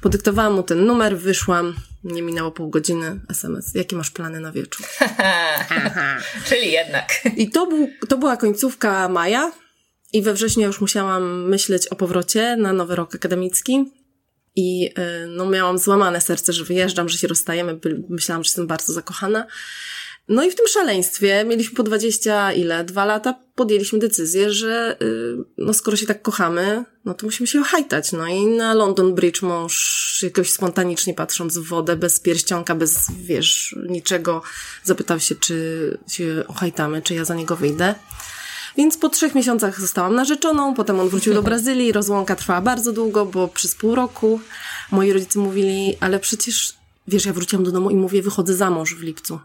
Podyktowałam 0.00 0.54
mu 0.54 0.62
ten 0.62 0.86
numer, 0.86 1.18
wyszłam, 1.18 1.74
nie 2.04 2.22
minęło 2.22 2.50
pół 2.50 2.70
godziny, 2.70 3.20
SMS, 3.28 3.74
jakie 3.74 3.96
masz 3.96 4.10
plany 4.10 4.40
na 4.40 4.52
wieczór? 4.52 4.86
Czyli 6.48 6.72
jednak. 6.72 7.12
I 7.36 7.50
to, 7.50 7.66
był, 7.66 7.88
to 8.08 8.18
była 8.18 8.36
końcówka 8.36 9.08
maja 9.08 9.52
i 10.12 10.22
we 10.22 10.34
wrześniu 10.34 10.66
już 10.66 10.80
musiałam 10.80 11.48
myśleć 11.48 11.88
o 11.88 11.96
powrocie 11.96 12.56
na 12.56 12.72
nowy 12.72 12.96
rok 12.96 13.14
akademicki. 13.14 13.92
I 14.56 14.90
y, 14.98 15.26
no, 15.28 15.46
miałam 15.46 15.78
złamane 15.78 16.20
serce, 16.20 16.52
że 16.52 16.64
wyjeżdżam, 16.64 17.08
że 17.08 17.18
się 17.18 17.28
rozstajemy. 17.28 17.78
Myślałam, 18.08 18.44
że 18.44 18.48
jestem 18.48 18.66
bardzo 18.66 18.92
zakochana. 18.92 19.46
No 20.30 20.44
i 20.44 20.50
w 20.50 20.54
tym 20.54 20.66
szaleństwie 20.66 21.44
mieliśmy 21.44 21.76
po 21.76 21.82
dwadzieścia 21.82 22.52
ile? 22.52 22.84
Dwa 22.84 23.04
lata 23.04 23.34
podjęliśmy 23.54 23.98
decyzję, 23.98 24.52
że 24.52 24.96
y, 25.02 25.36
no 25.58 25.74
skoro 25.74 25.96
się 25.96 26.06
tak 26.06 26.22
kochamy, 26.22 26.84
no 27.04 27.14
to 27.14 27.26
musimy 27.26 27.46
się 27.46 27.60
ohajtać. 27.60 28.12
No 28.12 28.26
i 28.26 28.46
na 28.46 28.74
London 28.74 29.14
Bridge 29.14 29.42
mąż 29.42 30.20
jakoś 30.22 30.50
spontanicznie 30.50 31.14
patrząc 31.14 31.58
w 31.58 31.68
wodę, 31.68 31.96
bez 31.96 32.20
pierścionka, 32.20 32.74
bez, 32.74 33.06
wiesz, 33.22 33.76
niczego, 33.88 34.42
zapytał 34.84 35.20
się, 35.20 35.34
czy 35.34 35.98
się 36.08 36.44
ohajtamy, 36.48 37.02
czy 37.02 37.14
ja 37.14 37.24
za 37.24 37.34
niego 37.34 37.56
wyjdę. 37.56 37.94
Więc 38.76 38.96
po 38.96 39.08
trzech 39.08 39.34
miesiącach 39.34 39.80
zostałam 39.80 40.14
narzeczoną, 40.14 40.74
potem 40.74 41.00
on 41.00 41.08
wrócił 41.08 41.34
do 41.34 41.42
Brazylii, 41.48 41.92
rozłąka 41.92 42.36
trwała 42.36 42.60
bardzo 42.60 42.92
długo, 42.92 43.26
bo 43.26 43.48
przez 43.48 43.74
pół 43.74 43.94
roku 43.94 44.40
moi 44.90 45.12
rodzice 45.12 45.38
mówili, 45.38 45.96
ale 46.00 46.20
przecież, 46.20 46.74
wiesz, 47.08 47.26
ja 47.26 47.32
wróciłam 47.32 47.64
do 47.64 47.72
domu 47.72 47.90
i 47.90 47.96
mówię, 47.96 48.22
wychodzę 48.22 48.54
za 48.54 48.70
mąż 48.70 48.94
w 48.94 49.02
lipcu. 49.02 49.40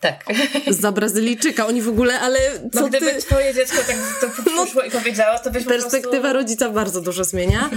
Tak. 0.00 0.24
Za 0.68 0.92
Brazylijczyka. 0.92 1.66
Oni 1.66 1.82
w 1.82 1.88
ogóle, 1.88 2.20
ale 2.20 2.38
co 2.72 2.80
no, 2.80 2.88
gdyby 2.88 3.06
ty... 3.06 3.22
twoje 3.22 3.54
dziecko 3.54 3.76
tak 3.86 3.96
to 4.20 4.28
przyszło 4.42 4.82
no, 4.82 4.82
i 4.82 4.90
powiedziało, 4.90 5.38
to 5.38 5.50
byś 5.50 5.64
Perspektywa 5.64 6.20
prostu... 6.20 6.36
rodzica 6.36 6.70
bardzo 6.70 7.00
dużo 7.00 7.24
zmienia. 7.24 7.70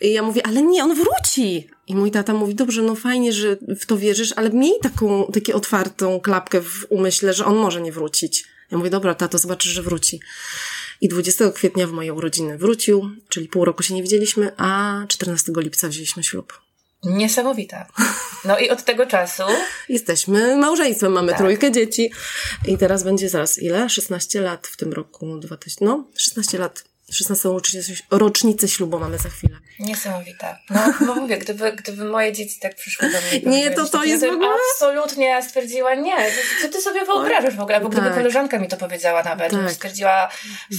I 0.00 0.12
ja 0.12 0.22
mówię, 0.22 0.46
ale 0.46 0.62
nie, 0.62 0.84
on 0.84 0.94
wróci. 0.94 1.68
I 1.86 1.94
mój 1.94 2.10
tata 2.10 2.34
mówi, 2.34 2.54
dobrze, 2.54 2.82
no 2.82 2.94
fajnie, 2.94 3.32
że 3.32 3.56
w 3.80 3.86
to 3.86 3.96
wierzysz, 3.96 4.32
ale 4.36 4.50
miej 4.50 4.72
taką, 4.82 5.32
taką 5.32 5.52
otwartą 5.52 6.20
klapkę 6.20 6.60
w 6.60 6.86
umyśle, 6.88 7.32
że 7.32 7.44
on 7.44 7.56
może 7.56 7.80
nie 7.80 7.92
wrócić. 7.92 8.44
Ja 8.70 8.78
mówię, 8.78 8.90
dobra, 8.90 9.14
tato, 9.14 9.38
zobaczysz, 9.38 9.72
że 9.72 9.82
wróci. 9.82 10.20
I 11.00 11.08
20 11.08 11.50
kwietnia 11.50 11.86
w 11.86 11.92
moje 11.92 12.14
urodziny 12.14 12.58
wrócił, 12.58 13.10
czyli 13.28 13.48
pół 13.48 13.64
roku 13.64 13.82
się 13.82 13.94
nie 13.94 14.02
widzieliśmy, 14.02 14.52
a 14.56 15.00
14 15.08 15.52
lipca 15.56 15.88
wzięliśmy 15.88 16.24
ślub. 16.24 16.63
Niesamowita. 17.04 17.86
No 18.44 18.58
i 18.58 18.70
od 18.70 18.84
tego 18.84 19.06
czasu. 19.06 19.42
Jesteśmy 19.88 20.56
małżeństwem, 20.56 21.12
mamy 21.12 21.28
tak. 21.28 21.38
trójkę 21.40 21.72
dzieci. 21.72 22.12
I 22.66 22.78
teraz 22.78 23.02
będzie 23.02 23.28
zaraz 23.28 23.58
ile? 23.58 23.88
16 23.88 24.40
lat 24.40 24.66
w 24.66 24.76
tym 24.76 24.92
roku. 24.92 25.38
2000, 25.38 25.84
no, 25.84 26.04
16 26.16 26.58
lat 26.58 26.84
16 27.14 27.48
rocznicę, 27.48 27.92
rocznicę 28.10 28.68
ślubu 28.68 28.98
mamy 28.98 29.18
za 29.18 29.28
chwilę. 29.28 29.56
Niesamowita. 29.78 30.58
No, 30.70 30.94
bo 31.06 31.14
mówię, 31.14 31.38
gdyby, 31.38 31.72
gdyby 31.72 32.04
moje 32.04 32.32
dzieci 32.32 32.60
tak 32.60 32.74
przyszły 32.74 33.08
do 33.10 33.18
mnie. 33.18 33.52
Nie, 33.52 33.70
to 33.70 33.88
to 33.88 34.04
jest 34.04 34.26
w 34.26 34.28
ogóle... 34.28 34.48
Absolutnie, 34.72 35.42
stwierdziła 35.42 35.94
nie. 35.94 36.16
Co 36.62 36.68
ty 36.68 36.80
sobie 36.80 37.04
wyobrażasz 37.04 37.56
w 37.56 37.60
ogóle? 37.60 37.80
Bo 37.80 37.88
gdyby 37.88 38.06
tak. 38.06 38.14
koleżanka 38.14 38.58
mi 38.58 38.68
to 38.68 38.76
powiedziała 38.76 39.22
nawet, 39.22 39.52
tak. 39.52 39.72
stwierdziła, 39.72 40.28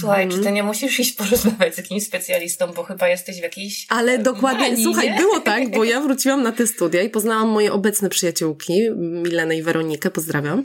słuchaj, 0.00 0.22
mm. 0.22 0.36
czy 0.36 0.44
ty 0.44 0.52
nie 0.52 0.62
musisz 0.62 1.00
iść 1.00 1.12
porozmawiać 1.18 1.74
z 1.74 1.78
jakimś 1.78 2.06
specjalistą, 2.06 2.72
bo 2.72 2.82
chyba 2.82 3.08
jesteś 3.08 3.38
w 3.38 3.42
jakiejś 3.42 3.86
Ale 3.88 4.18
dokładnie, 4.18 4.68
manii, 4.68 4.84
słuchaj, 4.84 5.10
nie? 5.10 5.16
było 5.16 5.40
tak, 5.40 5.70
bo 5.70 5.84
ja 5.84 6.00
wróciłam 6.00 6.42
na 6.42 6.52
te 6.52 6.66
studia 6.66 7.02
i 7.02 7.10
poznałam 7.10 7.48
moje 7.48 7.72
obecne 7.72 8.08
przyjaciółki, 8.08 8.90
Milenę 8.96 9.56
i 9.56 9.62
Weronikę, 9.62 10.10
pozdrawiam, 10.10 10.64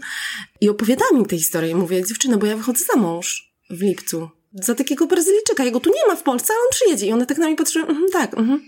i 0.61 0.69
opowiadałam 0.69 1.17
im 1.17 1.25
tę 1.25 1.37
historię 1.37 1.71
i 1.71 1.75
mówię, 1.75 2.05
dziewczyno, 2.05 2.37
bo 2.37 2.45
ja 2.45 2.57
wychodzę 2.57 2.79
za 2.93 2.99
mąż 2.99 3.51
w 3.69 3.81
lipcu 3.81 4.40
za 4.53 4.75
takiego 4.75 5.08
Brazylijczyka. 5.08 5.63
Jego 5.63 5.79
tu 5.79 5.89
nie 5.89 6.08
ma 6.08 6.15
w 6.15 6.24
Polsce, 6.24 6.53
ale 6.53 6.62
on 6.62 6.70
przyjedzie. 6.72 7.05
I 7.05 7.12
one 7.12 7.25
tak 7.25 7.38
na 7.38 7.48
mnie 7.48 7.55
patrzyły, 7.55 7.86
mhm, 7.88 8.08
tak, 8.13 8.34
mhm. 8.34 8.62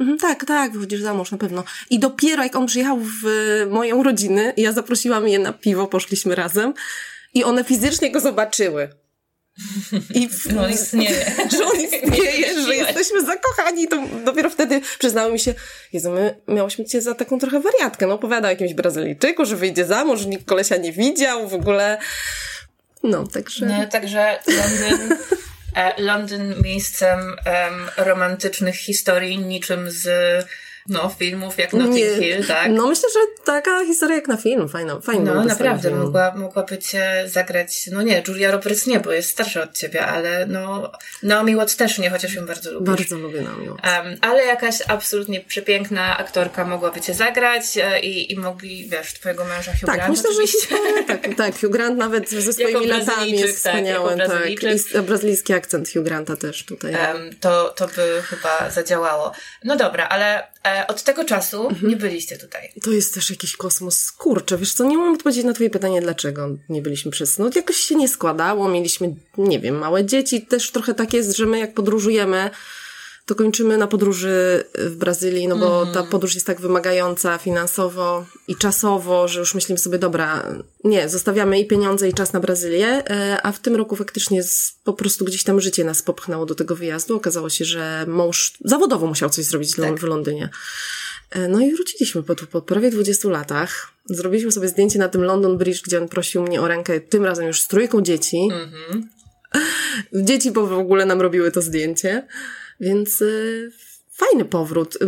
Mhm, 0.00 0.18
tak, 0.18 0.44
tak, 0.44 0.72
wychodzisz 0.72 1.00
za 1.00 1.14
mąż 1.14 1.30
na 1.30 1.38
pewno. 1.38 1.64
I 1.90 1.98
dopiero 1.98 2.42
jak 2.42 2.56
on 2.56 2.66
przyjechał 2.66 2.98
w 3.00 3.26
moją 3.70 4.02
rodzinę, 4.02 4.52
ja 4.56 4.72
zaprosiłam 4.72 5.28
je 5.28 5.38
na 5.38 5.52
piwo, 5.52 5.86
poszliśmy 5.86 6.34
razem 6.34 6.74
i 7.34 7.44
one 7.44 7.64
fizycznie 7.64 8.10
go 8.10 8.20
zobaczyły. 8.20 8.88
I 10.14 10.28
w, 10.28 10.46
no, 10.54 10.68
istnieje. 10.76 11.24
że 11.58 11.64
on 11.66 11.80
istnieje, 11.80 12.62
że 12.62 12.76
jesteśmy 12.76 13.24
zakochani. 13.24 13.88
To 13.88 14.02
dopiero 14.24 14.50
wtedy 14.50 14.80
przyznały 14.98 15.32
mi 15.32 15.38
się, 15.38 15.54
Jezu, 15.92 16.10
my 16.10 16.40
miałyśmy 16.48 16.84
cię 16.84 17.02
za 17.02 17.14
taką 17.14 17.38
trochę 17.38 17.60
wariatkę. 17.60 18.06
No 18.06 18.14
opowiada 18.14 18.48
o 18.48 18.50
jakimś 18.50 18.74
Brazylijczyku, 18.74 19.44
że 19.44 19.56
wyjdzie 19.56 19.84
za 19.84 20.04
mąż, 20.04 20.26
nikt 20.26 20.44
kolesia 20.44 20.76
nie 20.76 20.92
widział, 20.92 21.48
w 21.48 21.54
ogóle. 21.54 21.98
No, 23.02 23.26
także... 23.26 23.66
No, 23.66 23.86
także 23.86 24.38
Londyn... 24.46 25.16
E, 25.74 26.02
Londyn 26.02 26.54
miejscem 26.62 27.20
um, 27.20 28.06
romantycznych 28.06 28.76
historii, 28.76 29.38
niczym 29.38 29.90
z 29.90 30.06
no, 30.88 31.08
filmów 31.18 31.58
jak 31.58 31.72
Notting 31.72 31.96
nie, 31.96 32.16
Hill, 32.16 32.46
tak? 32.46 32.70
No 32.70 32.86
myślę, 32.86 33.08
że 33.12 33.44
taka 33.44 33.84
historia 33.84 34.16
jak 34.16 34.28
na 34.28 34.36
film, 34.36 34.68
fajna, 34.68 35.00
fajna. 35.00 35.34
No 35.34 35.44
naprawdę, 35.44 35.90
mogła, 35.90 36.34
mogłaby 36.34 36.78
cię 36.78 37.24
zagrać, 37.26 37.86
no 37.92 38.02
nie, 38.02 38.22
Julia 38.28 38.50
Roberts 38.50 38.86
nie, 38.86 39.00
bo 39.00 39.12
jest 39.12 39.28
starsza 39.28 39.62
od 39.62 39.72
ciebie, 39.78 40.06
ale 40.06 40.46
no, 40.46 40.92
Naomi 41.22 41.56
Watts 41.56 41.76
też 41.76 41.98
nie, 41.98 42.10
chociaż 42.10 42.34
ją 42.34 42.46
bardzo 42.46 42.72
lubię. 42.72 42.86
Bardzo 42.86 43.18
lubię 43.18 43.42
Naomi 43.42 43.68
Watts. 43.68 43.82
Um, 43.84 44.16
ale 44.20 44.44
jakaś 44.44 44.78
absolutnie 44.88 45.40
przepiękna 45.40 46.18
aktorka 46.18 46.64
mogłaby 46.64 47.00
cię 47.00 47.14
zagrać 47.14 47.64
e, 47.76 48.00
i, 48.00 48.32
i 48.32 48.36
mogli, 48.36 48.88
wiesz, 48.88 49.14
twojego 49.14 49.44
męża 49.44 49.72
Hugh 49.72 49.86
tak, 49.86 49.96
Grant 49.96 50.16
myślę, 50.16 50.34
że 50.34 50.46
historia, 50.46 51.02
tak, 51.06 51.28
tak, 51.36 51.60
Hugh 51.60 51.72
Grant 51.72 51.98
nawet 51.98 52.30
ze 52.30 52.52
swoimi 52.52 52.86
latami 52.86 53.30
jest 53.30 53.56
wspaniały, 53.56 54.16
tak, 54.16 54.28
tak. 54.92 55.02
Brazylijski 55.02 55.52
akcent 55.52 55.92
Hugh 55.92 56.04
Granta 56.04 56.36
też 56.36 56.64
tutaj. 56.64 56.92
Um, 56.92 57.30
to, 57.40 57.68
to 57.68 57.86
by 57.86 58.22
chyba 58.22 58.70
zadziałało. 58.70 59.32
No 59.64 59.76
dobra, 59.76 60.08
ale 60.08 60.52
E, 60.72 60.86
od 60.86 61.02
tego 61.02 61.24
czasu 61.24 61.68
mhm. 61.68 61.88
nie 61.88 61.96
byliście 61.96 62.38
tutaj. 62.38 62.72
To 62.82 62.90
jest 62.90 63.14
też 63.14 63.30
jakiś 63.30 63.56
kosmos. 63.56 64.12
Kurczę, 64.12 64.58
wiesz 64.58 64.74
co, 64.74 64.84
nie 64.84 64.98
mam 64.98 65.14
odpowiedzieć 65.14 65.44
na 65.44 65.52
twoje 65.52 65.70
pytanie, 65.70 66.00
dlaczego 66.00 66.48
nie 66.68 66.82
byliśmy 66.82 67.10
przez... 67.10 67.38
No 67.38 67.50
jakoś 67.54 67.76
się 67.76 67.94
nie 67.94 68.08
składało, 68.08 68.68
mieliśmy, 68.68 69.14
nie 69.38 69.58
wiem, 69.60 69.78
małe 69.78 70.04
dzieci. 70.04 70.46
Też 70.46 70.70
trochę 70.70 70.94
tak 70.94 71.12
jest, 71.12 71.36
że 71.36 71.46
my 71.46 71.58
jak 71.58 71.74
podróżujemy, 71.74 72.50
to 73.26 73.34
kończymy 73.34 73.78
na 73.78 73.86
podróży 73.86 74.64
w 74.74 74.96
Brazylii, 74.96 75.48
no 75.48 75.56
bo 75.56 75.82
mm. 75.82 75.94
ta 75.94 76.02
podróż 76.02 76.34
jest 76.34 76.46
tak 76.46 76.60
wymagająca 76.60 77.38
finansowo 77.38 78.26
i 78.48 78.56
czasowo, 78.56 79.28
że 79.28 79.40
już 79.40 79.54
myślimy 79.54 79.78
sobie, 79.78 79.98
dobra, 79.98 80.54
nie, 80.84 81.08
zostawiamy 81.08 81.60
i 81.60 81.66
pieniądze, 81.66 82.08
i 82.08 82.14
czas 82.14 82.32
na 82.32 82.40
Brazylię, 82.40 83.10
e, 83.10 83.38
a 83.42 83.52
w 83.52 83.60
tym 83.60 83.76
roku 83.76 83.96
faktycznie 83.96 84.42
z, 84.42 84.74
po 84.84 84.92
prostu 84.92 85.24
gdzieś 85.24 85.44
tam 85.44 85.60
życie 85.60 85.84
nas 85.84 86.02
popchnęło 86.02 86.46
do 86.46 86.54
tego 86.54 86.76
wyjazdu. 86.76 87.16
Okazało 87.16 87.50
się, 87.50 87.64
że 87.64 88.04
mąż 88.08 88.52
zawodowo 88.64 89.06
musiał 89.06 89.30
coś 89.30 89.44
zrobić 89.44 89.76
tak. 89.76 90.00
w 90.00 90.02
Londynie. 90.02 90.48
E, 91.30 91.48
no 91.48 91.60
i 91.60 91.74
wróciliśmy 91.74 92.22
po, 92.22 92.34
po 92.34 92.62
prawie 92.62 92.90
20 92.90 93.28
latach. 93.28 93.92
Zrobiliśmy 94.04 94.52
sobie 94.52 94.68
zdjęcie 94.68 94.98
na 94.98 95.08
tym 95.08 95.22
London 95.22 95.58
Bridge, 95.58 95.82
gdzie 95.82 95.98
on 95.98 96.08
prosił 96.08 96.42
mnie 96.42 96.60
o 96.60 96.68
rękę, 96.68 97.00
tym 97.00 97.24
razem 97.24 97.46
już 97.46 97.60
z 97.60 97.68
trójką 97.68 98.02
dzieci. 98.02 98.48
Mm 98.52 98.70
-hmm. 98.70 99.02
Dzieci 100.28 100.50
w 100.50 100.58
ogóle 100.58 101.06
nam 101.06 101.20
robiły 101.20 101.50
to 101.50 101.62
zdjęcie. 101.62 102.26
Więc 102.82 103.22
y, 103.22 103.72
fajny 104.10 104.44
powrót. 104.44 104.98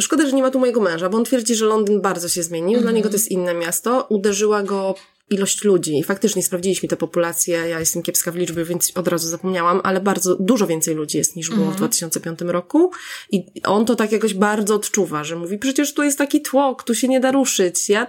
Szkoda, 0.00 0.26
że 0.26 0.32
nie 0.32 0.42
ma 0.42 0.50
tu 0.50 0.58
mojego 0.58 0.80
męża, 0.80 1.08
bo 1.08 1.18
on 1.18 1.24
twierdzi, 1.24 1.54
że 1.54 1.66
Londyn 1.66 2.00
bardzo 2.00 2.28
się 2.28 2.42
zmienił. 2.42 2.78
-hmm. 2.78 2.82
Dla 2.82 2.92
niego 2.92 3.08
to 3.08 3.14
jest 3.14 3.30
inne 3.30 3.54
miasto. 3.54 4.06
Uderzyła 4.08 4.62
go 4.62 4.94
ilość 5.30 5.64
ludzi 5.64 5.98
i 5.98 6.04
faktycznie 6.04 6.42
sprawdziliśmy 6.42 6.88
tę 6.88 6.96
populację. 6.96 7.56
Ja 7.68 7.80
jestem 7.80 8.02
kiepska 8.02 8.32
w 8.32 8.36
liczbie, 8.36 8.64
więc 8.64 8.92
od 8.94 9.08
razu 9.08 9.28
zapomniałam, 9.28 9.80
ale 9.84 10.00
bardzo 10.00 10.36
dużo 10.36 10.66
więcej 10.66 10.94
ludzi 10.94 11.18
jest 11.18 11.36
niż 11.36 11.48
było 11.48 11.62
mm 11.62 11.74
w 11.74 11.76
2005 11.76 12.32
mhm. 12.32 12.50
roku 12.50 12.90
i 13.30 13.44
on 13.64 13.86
to 13.86 13.94
tak 13.96 14.12
jakoś 14.12 14.34
bardzo 14.34 14.74
odczuwa, 14.74 15.24
że 15.24 15.36
mówi, 15.36 15.58
przecież 15.58 15.94
tu 15.94 16.02
jest 16.02 16.18
taki 16.18 16.42
tłok, 16.42 16.82
tu 16.82 16.94
się 16.94 17.08
nie 17.08 17.20
da 17.20 17.30
ruszyć. 17.30 17.88
Ja 17.88 18.06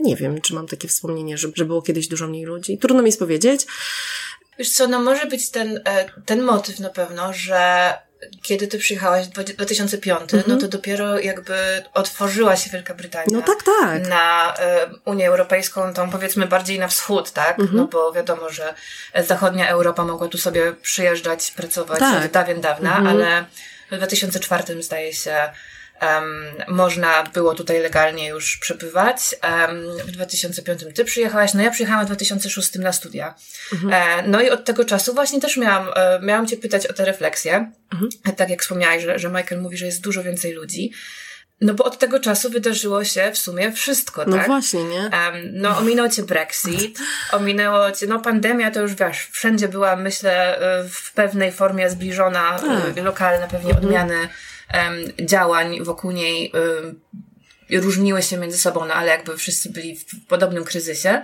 nie 0.00 0.16
wiem, 0.16 0.40
czy 0.40 0.54
mam 0.54 0.66
takie 0.66 0.88
wspomnienie, 0.88 1.38
że, 1.38 1.48
że 1.54 1.64
było 1.64 1.82
kiedyś 1.82 2.08
dużo 2.08 2.28
mniej 2.28 2.44
ludzi. 2.44 2.78
Trudno 2.78 3.02
mi 3.02 3.08
jest 3.08 3.18
powiedzieć. 3.18 3.66
Wiesz 4.58 4.70
co, 4.70 4.88
no 4.88 5.00
może 5.00 5.26
być 5.26 5.50
ten, 5.50 5.80
e, 5.84 6.10
ten 6.26 6.42
motyw 6.42 6.80
na 6.80 6.90
pewno, 6.90 7.32
że 7.32 7.92
kiedy 8.42 8.66
ty 8.68 8.78
przyjechałaś 8.78 9.26
w 9.26 9.30
2005, 9.30 10.20
no 10.32 10.38
mhm. 10.38 10.44
no 10.48 10.56
to 10.56 10.68
dopiero 10.68 11.18
jakby 11.18 11.82
otworzyła 11.94 12.56
się 12.56 12.70
Wielka 12.70 12.94
Brytania. 12.94 13.26
No 13.32 13.42
tak, 13.42 13.62
tak. 13.62 14.08
Na 14.08 14.54
y, 14.54 15.00
Unię 15.04 15.28
Europejską, 15.28 15.94
tą 15.94 16.10
powiedzmy 16.10 16.46
bardziej 16.46 16.78
na 16.78 16.88
wschód, 16.88 17.30
tak? 17.30 17.58
Mhm. 17.58 17.76
No 17.76 17.86
bo 17.86 18.12
wiadomo, 18.12 18.50
że 18.50 18.74
zachodnia 19.26 19.68
Europa 19.68 20.04
mogła 20.04 20.28
tu 20.28 20.38
sobie 20.38 20.72
przyjeżdżać, 20.72 21.50
pracować 21.50 21.98
tak. 21.98 22.24
od 22.24 22.30
dawien 22.30 22.60
dawna, 22.60 22.96
mhm. 22.96 23.06
ale 23.06 23.44
w 23.90 23.96
2004 23.96 24.82
zdaje 24.82 25.12
się 25.12 25.50
można 26.68 27.22
było 27.22 27.54
tutaj 27.54 27.80
legalnie 27.80 28.28
już 28.28 28.56
przebywać. 28.56 29.36
W 30.04 30.10
2005 30.10 30.80
ty 30.94 31.04
przyjechałaś, 31.04 31.54
no 31.54 31.62
ja 31.62 31.70
przyjechałam 31.70 32.04
w 32.04 32.06
2006 32.06 32.74
na 32.74 32.92
studia. 32.92 33.34
Mhm. 33.72 33.92
E, 33.92 34.28
no 34.28 34.40
i 34.40 34.50
od 34.50 34.64
tego 34.64 34.84
czasu 34.84 35.14
właśnie 35.14 35.40
też 35.40 35.56
miałam, 35.56 35.88
e, 35.96 36.20
miałam 36.22 36.46
cię 36.46 36.56
pytać 36.56 36.86
o 36.86 36.92
te 36.92 37.04
refleksje. 37.04 37.72
Mhm. 37.92 38.36
Tak 38.36 38.50
jak 38.50 38.62
wspomniałaś, 38.62 39.02
że, 39.02 39.18
że 39.18 39.28
Michael 39.28 39.60
mówi, 39.60 39.76
że 39.76 39.86
jest 39.86 40.00
dużo 40.00 40.22
więcej 40.22 40.52
ludzi. 40.52 40.92
No 41.60 41.74
bo 41.74 41.84
od 41.84 41.98
tego 41.98 42.20
czasu 42.20 42.50
wydarzyło 42.50 43.04
się 43.04 43.30
w 43.32 43.38
sumie 43.38 43.72
wszystko, 43.72 44.24
no 44.26 44.36
tak? 44.36 44.48
No 44.48 44.54
właśnie, 44.54 44.84
nie? 44.84 45.00
Um, 45.00 45.10
no 45.52 45.78
ominął 45.78 46.08
cię 46.08 46.22
Brexit, 46.22 46.98
ominęło 47.32 47.92
cię, 47.92 48.06
no 48.06 48.20
pandemia 48.20 48.70
to 48.70 48.80
już 48.80 48.94
wiesz, 48.94 49.28
wszędzie 49.32 49.68
była 49.68 49.96
myślę 49.96 50.58
e, 50.58 50.88
w 50.88 51.12
pewnej 51.12 51.52
formie 51.52 51.90
zbliżona, 51.90 52.58
tak. 52.58 53.04
lokalne 53.04 53.48
pewnie 53.48 53.70
mhm. 53.70 53.86
odmiany 53.86 54.28
działań 55.20 55.84
wokół 55.84 56.10
niej 56.10 56.52
różniły 57.70 58.22
się 58.22 58.36
między 58.36 58.58
sobą, 58.58 58.84
no 58.86 58.94
ale 58.94 59.10
jakby 59.10 59.36
wszyscy 59.36 59.70
byli 59.70 59.96
w 59.96 60.26
podobnym 60.26 60.64
kryzysie. 60.64 61.22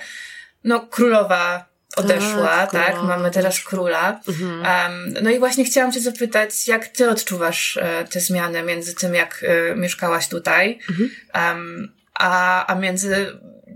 No, 0.65 0.81
królowa 0.81 1.75
odeszła, 1.97 2.67
tak? 2.67 2.71
tak? 2.71 3.03
Mamy 3.03 3.31
teraz 3.31 3.61
króla. 3.61 4.21
Mhm. 4.29 4.51
Um, 4.51 5.15
no 5.23 5.31
i 5.31 5.39
właśnie 5.39 5.65
chciałam 5.65 5.93
Cię 5.93 6.01
zapytać, 6.01 6.69
jak 6.69 6.89
Ty 6.89 7.11
odczuwasz 7.11 7.77
e, 7.77 8.05
te 8.11 8.21
zmiany 8.21 8.63
między 8.63 8.95
tym, 8.95 9.15
jak 9.15 9.45
e, 9.49 9.77
mieszkałaś 9.77 10.29
tutaj, 10.29 10.79
mhm. 10.91 11.11
um, 11.35 11.93
a, 12.15 12.67
a 12.67 12.75
między 12.75 13.27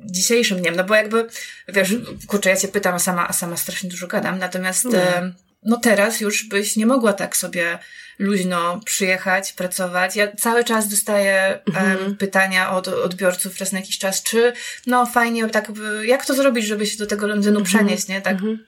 dzisiejszym 0.05 0.59
dniem? 0.59 0.77
No 0.77 0.85
bo 0.85 0.95
jakby, 0.95 1.27
wiesz, 1.69 1.95
kurczę, 2.27 2.51
ja 2.51 2.57
Cię 2.57 2.69
pytam, 2.69 2.95
a 2.95 2.99
sama, 2.99 3.29
a 3.29 3.33
sama 3.33 3.57
strasznie 3.57 3.91
dużo 3.91 4.07
gadam, 4.07 4.39
natomiast 4.39 4.87
e, 4.95 5.33
no 5.63 5.77
teraz 5.77 6.21
już 6.21 6.49
byś 6.49 6.77
nie 6.77 6.87
mogła 6.87 7.13
tak 7.13 7.37
sobie 7.37 7.79
luźno 8.19 8.81
przyjechać, 8.85 9.53
pracować. 9.53 10.17
Ja 10.17 10.33
cały 10.33 10.65
czas 10.65 10.89
dostaję 10.89 11.61
mhm. 11.67 11.99
um, 11.99 12.17
pytania 12.17 12.71
od 12.71 12.89
odbiorców 12.89 13.61
raz 13.61 13.73
na 13.73 13.79
jakiś 13.79 13.99
czas, 13.99 14.23
czy 14.23 14.53
no 14.87 15.07
fajnie, 15.07 15.49
tak 15.49 15.73
jak 16.05 16.27
to 16.27 16.35
zrobić, 16.35 16.67
żeby 16.67 16.87
się 16.87 16.99
do 16.99 17.07
tego 17.07 17.27
Londynu 17.27 17.59
mhm. 17.59 17.65
przenieść, 17.65 18.09
nie? 18.09 18.21
Tak. 18.21 18.35
Mhm. 18.35 18.59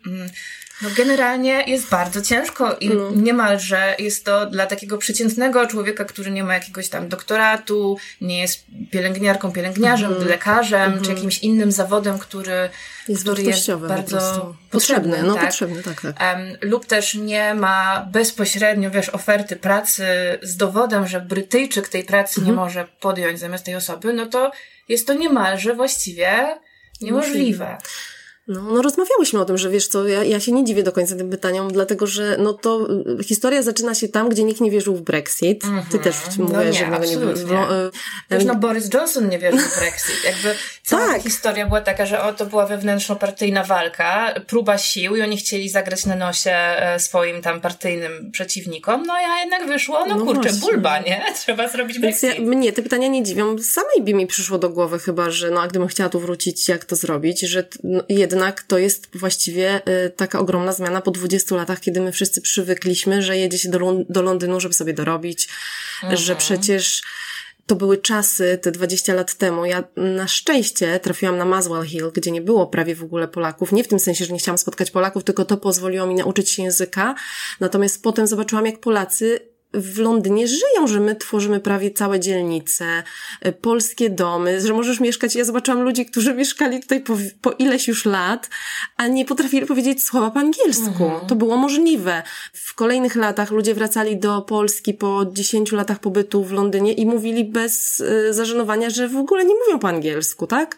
No 0.83 0.89
generalnie 0.97 1.65
jest 1.67 1.89
bardzo 1.89 2.23
ciężko 2.23 2.75
i 2.75 2.89
no. 2.89 3.11
niemalże 3.11 3.95
jest 3.99 4.25
to 4.25 4.47
dla 4.47 4.67
takiego 4.67 4.99
przeciętnego 4.99 5.67
człowieka, 5.67 6.05
który 6.05 6.31
nie 6.31 6.45
ma 6.45 6.55
jakiegoś 6.55 6.89
tam 6.89 7.09
doktoratu, 7.09 7.99
nie 8.21 8.41
jest 8.41 8.65
pielęgniarką, 8.91 9.53
pielęgniarzem, 9.53 10.13
mm. 10.13 10.29
lekarzem, 10.29 10.83
mm. 10.83 10.93
czy 10.93 10.99
mhm. 10.99 11.17
jakimś 11.17 11.39
innym 11.39 11.73
zawodem, 11.73 12.19
który 12.19 12.71
jest, 13.09 13.23
który 13.23 13.43
jest 13.43 13.71
bardzo 13.73 14.55
potrzebny. 14.71 15.23
No 15.23 15.35
tak? 15.35 15.45
potrzebny, 15.47 15.83
tak, 15.83 16.01
tak. 16.01 16.21
Um, 16.21 16.57
lub 16.61 16.87
też 16.87 17.15
nie 17.15 17.55
ma 17.55 18.07
bezpośrednio, 18.13 18.91
wiesz, 18.91 19.09
oferty 19.09 19.57
pracy 19.57 20.05
z 20.43 20.57
dowodem, 20.57 21.07
że 21.07 21.21
Brytyjczyk 21.21 21.89
tej 21.89 22.05
pracy 22.05 22.41
mm. 22.41 22.51
nie 22.51 22.57
może 22.57 22.89
podjąć 23.01 23.39
zamiast 23.39 23.65
tej 23.65 23.75
osoby, 23.75 24.13
no 24.13 24.27
to 24.27 24.53
jest 24.89 25.07
to 25.07 25.15
niemalże 25.15 25.75
właściwie 25.75 26.59
niemożliwe. 27.01 27.79
No, 28.49 28.63
no 28.63 28.83
rozmawiałyśmy 28.83 29.41
o 29.41 29.45
tym, 29.45 29.59
że 29.59 29.71
wiesz 29.71 29.89
co, 29.89 30.09
ja, 30.09 30.25
ja 30.25 30.41
się 30.41 30.53
nie 30.53 30.65
dziwię 30.65 30.83
do 30.83 30.93
końca 30.93 31.17
tym 31.17 31.31
pytaniom, 31.31 31.73
dlatego 31.73 32.07
że 32.07 32.37
no 32.39 32.53
to 32.53 32.89
y, 33.21 33.25
historia 33.25 33.63
zaczyna 33.63 33.95
się 33.95 34.09
tam, 34.09 34.29
gdzie 34.29 34.45
nikt 34.45 34.61
nie 34.61 34.71
wierzył 34.71 34.97
w 34.97 35.03
Brexit. 35.03 35.65
Mm 35.65 35.81
-hmm. 35.81 35.91
Ty 35.91 35.99
też 35.99 36.17
no 36.39 36.45
mówiłaś, 36.45 36.79
że 36.79 36.89
nie 36.89 36.99
wierzył. 37.01 37.47
No, 37.47 37.69
wiesz, 38.31 38.45
no 38.45 38.55
Boris 38.55 38.95
Johnson 38.95 39.29
nie 39.29 39.39
wierzył 39.39 39.59
w 39.59 39.79
Brexit. 39.79 40.25
Jakby 40.25 40.55
cała 40.83 41.07
tak. 41.07 41.23
historia 41.23 41.67
była 41.67 41.81
taka, 41.81 42.07
że 42.07 42.23
o, 42.23 42.33
to 42.33 42.47
była 42.47 42.67
wewnętrzno-partyjna 42.67 43.65
walka, 43.65 44.35
próba 44.47 44.79
sił 44.79 45.17
i 45.17 45.23
oni 45.23 45.37
chcieli 45.37 45.69
zagrać 45.69 46.07
na 46.07 46.17
nosie 46.17 46.51
e, 46.51 47.01
swoim 47.01 47.43
tam 47.43 47.61
partyjnym 47.61 48.31
przeciwnikom, 48.33 49.03
no 49.07 49.13
a 49.13 49.41
jednak 49.41 49.67
wyszło, 49.67 50.07
no, 50.07 50.17
no 50.17 50.25
kurczę, 50.25 50.49
właśnie. 50.49 50.61
bulba, 50.61 50.99
nie? 50.99 51.23
Trzeba 51.43 51.69
zrobić 51.69 51.99
Brexit. 51.99 52.35
Ja, 52.35 52.41
mnie 52.41 52.73
te 52.73 52.83
pytania 52.83 53.09
nie 53.09 53.23
dziwią. 53.23 53.59
Samej 53.59 54.03
by 54.03 54.15
mi 54.15 54.27
przyszło 54.27 54.59
do 54.59 54.71
głowy 54.71 54.99
chyba, 54.99 55.31
że 55.31 55.51
no 55.51 55.61
a 55.61 55.69
gdybym 55.69 55.89
chciała 55.89 56.11
tu 56.11 56.21
wrócić, 56.21 56.69
jak 56.69 56.85
to 56.85 56.97
zrobić, 56.97 57.41
że 57.41 57.65
no, 57.85 58.03
jednak 58.31 58.63
to 58.63 58.79
jest 58.79 59.09
właściwie 59.15 59.89
y, 60.07 60.11
taka 60.11 60.39
ogromna 60.39 60.73
zmiana 60.73 61.01
po 61.01 61.11
20 61.11 61.57
latach, 61.57 61.81
kiedy 61.81 62.01
my 62.01 62.13
wszyscy 62.13 62.41
przywykliśmy, 62.41 63.23
że 63.23 63.39
jedzie 63.39 63.59
się 63.59 63.71
do, 63.71 63.97
do 64.09 64.23
Londynu, 64.23 64.61
żeby 64.61 64.75
sobie 64.75 64.93
dorobić, 64.93 65.49
mhm. 66.03 66.17
że 66.17 66.37
przecież 66.37 67.03
to 67.67 67.77
były 67.77 67.99
czasy, 67.99 68.59
te 68.63 68.73
20 68.73 69.15
lat 69.15 69.35
temu. 69.35 69.65
Ja 69.65 69.85
na 69.97 70.29
szczęście 70.29 71.01
trafiłam 71.01 71.39
na 71.39 71.45
Maswell 71.45 71.85
Hill, 71.85 72.11
gdzie 72.15 72.31
nie 72.31 72.43
było 72.43 72.67
prawie 72.67 72.95
w 72.95 73.03
ogóle 73.03 73.29
Polaków. 73.29 73.73
Nie 73.73 73.85
w 73.85 73.89
tym 73.89 73.99
sensie, 73.99 74.25
że 74.25 74.33
nie 74.33 74.39
chciałam 74.39 74.59
spotkać 74.59 74.91
Polaków, 74.91 75.25
tylko 75.25 75.45
to 75.45 75.57
pozwoliło 75.57 76.07
mi 76.07 76.15
nauczyć 76.15 76.51
się 76.51 76.63
języka. 76.63 77.15
Natomiast 77.61 78.03
potem 78.03 78.27
zobaczyłam, 78.27 78.67
jak 78.67 78.81
Polacy 78.81 79.50
w 79.75 79.99
Londynie 79.99 80.49
żyją, 80.49 80.87
że 80.87 81.01
my 81.01 81.17
tworzymy 81.17 81.61
prawie 81.61 81.91
całe 81.91 82.21
dzielnice, 82.21 83.03
y, 83.47 83.53
polskie 83.53 84.11
domy, 84.11 84.61
że 84.61 84.73
możesz 84.73 85.01
mieszkać. 85.01 85.35
Ja 85.35 85.45
zobaczyłam 85.45 85.83
ludzi, 85.83 86.07
którzy 86.07 86.35
mieszkali 86.35 86.81
tutaj 86.81 87.01
po, 87.01 87.17
po 87.43 87.53
ileś 87.53 87.89
już 87.89 88.05
lat, 88.05 88.49
a 88.97 89.07
nie 89.07 89.25
potrafili 89.25 89.67
powiedzieć 89.67 90.05
słowa 90.05 90.31
po 90.31 90.41
angielsku. 90.41 91.05
Mhm. 91.05 91.27
To 91.27 91.37
było 91.37 91.57
możliwe. 91.57 92.23
W 92.53 92.75
kolejnych 92.75 93.17
latach 93.17 93.51
ludzie 93.51 93.75
wracali 93.75 94.17
do 94.17 94.43
Polski 94.43 94.95
po 94.95 95.27
10 95.33 95.73
latach 95.73 95.99
pobytu 95.99 96.45
w 96.45 96.53
Londynie 96.53 96.93
i 96.93 97.07
mówili 97.07 97.45
bez 97.45 98.01
y, 98.01 98.35
zażenowania, 98.35 98.91
że 98.91 99.09
w 99.09 99.17
ogóle 99.17 99.45
nie 99.45 99.55
mówią 99.55 99.79
po 99.79 99.89
angielsku, 99.89 100.47
tak? 100.47 100.77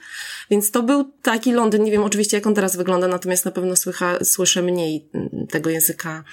Więc 0.50 0.70
to 0.70 0.82
był 0.82 1.12
taki 1.22 1.52
Londyn. 1.52 1.84
Nie 1.84 1.92
wiem 1.92 2.04
oczywiście, 2.04 2.36
jak 2.36 2.46
on 2.46 2.54
teraz 2.54 2.76
wygląda, 2.76 3.08
natomiast 3.08 3.44
na 3.44 3.50
pewno 3.50 3.76
słycha, 3.76 4.24
słyszę 4.24 4.62
mniej 4.62 5.08
mm, 5.14 5.46
tego 5.46 5.70
języka 5.70 6.24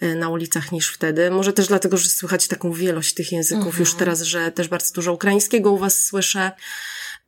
na 0.00 0.28
ulicach 0.28 0.72
niż 0.72 0.92
wtedy. 0.92 1.30
Może 1.30 1.52
też 1.52 1.66
dlatego, 1.66 1.96
że 1.96 2.08
słychać 2.08 2.48
taką 2.48 2.72
wielość 2.72 3.14
tych 3.14 3.32
języków 3.32 3.66
mhm. 3.66 3.80
już 3.80 3.94
teraz, 3.94 4.22
że 4.22 4.52
też 4.52 4.68
bardzo 4.68 4.94
dużo 4.94 5.12
ukraińskiego 5.12 5.72
u 5.72 5.78
was 5.78 6.04
słyszę. 6.04 6.52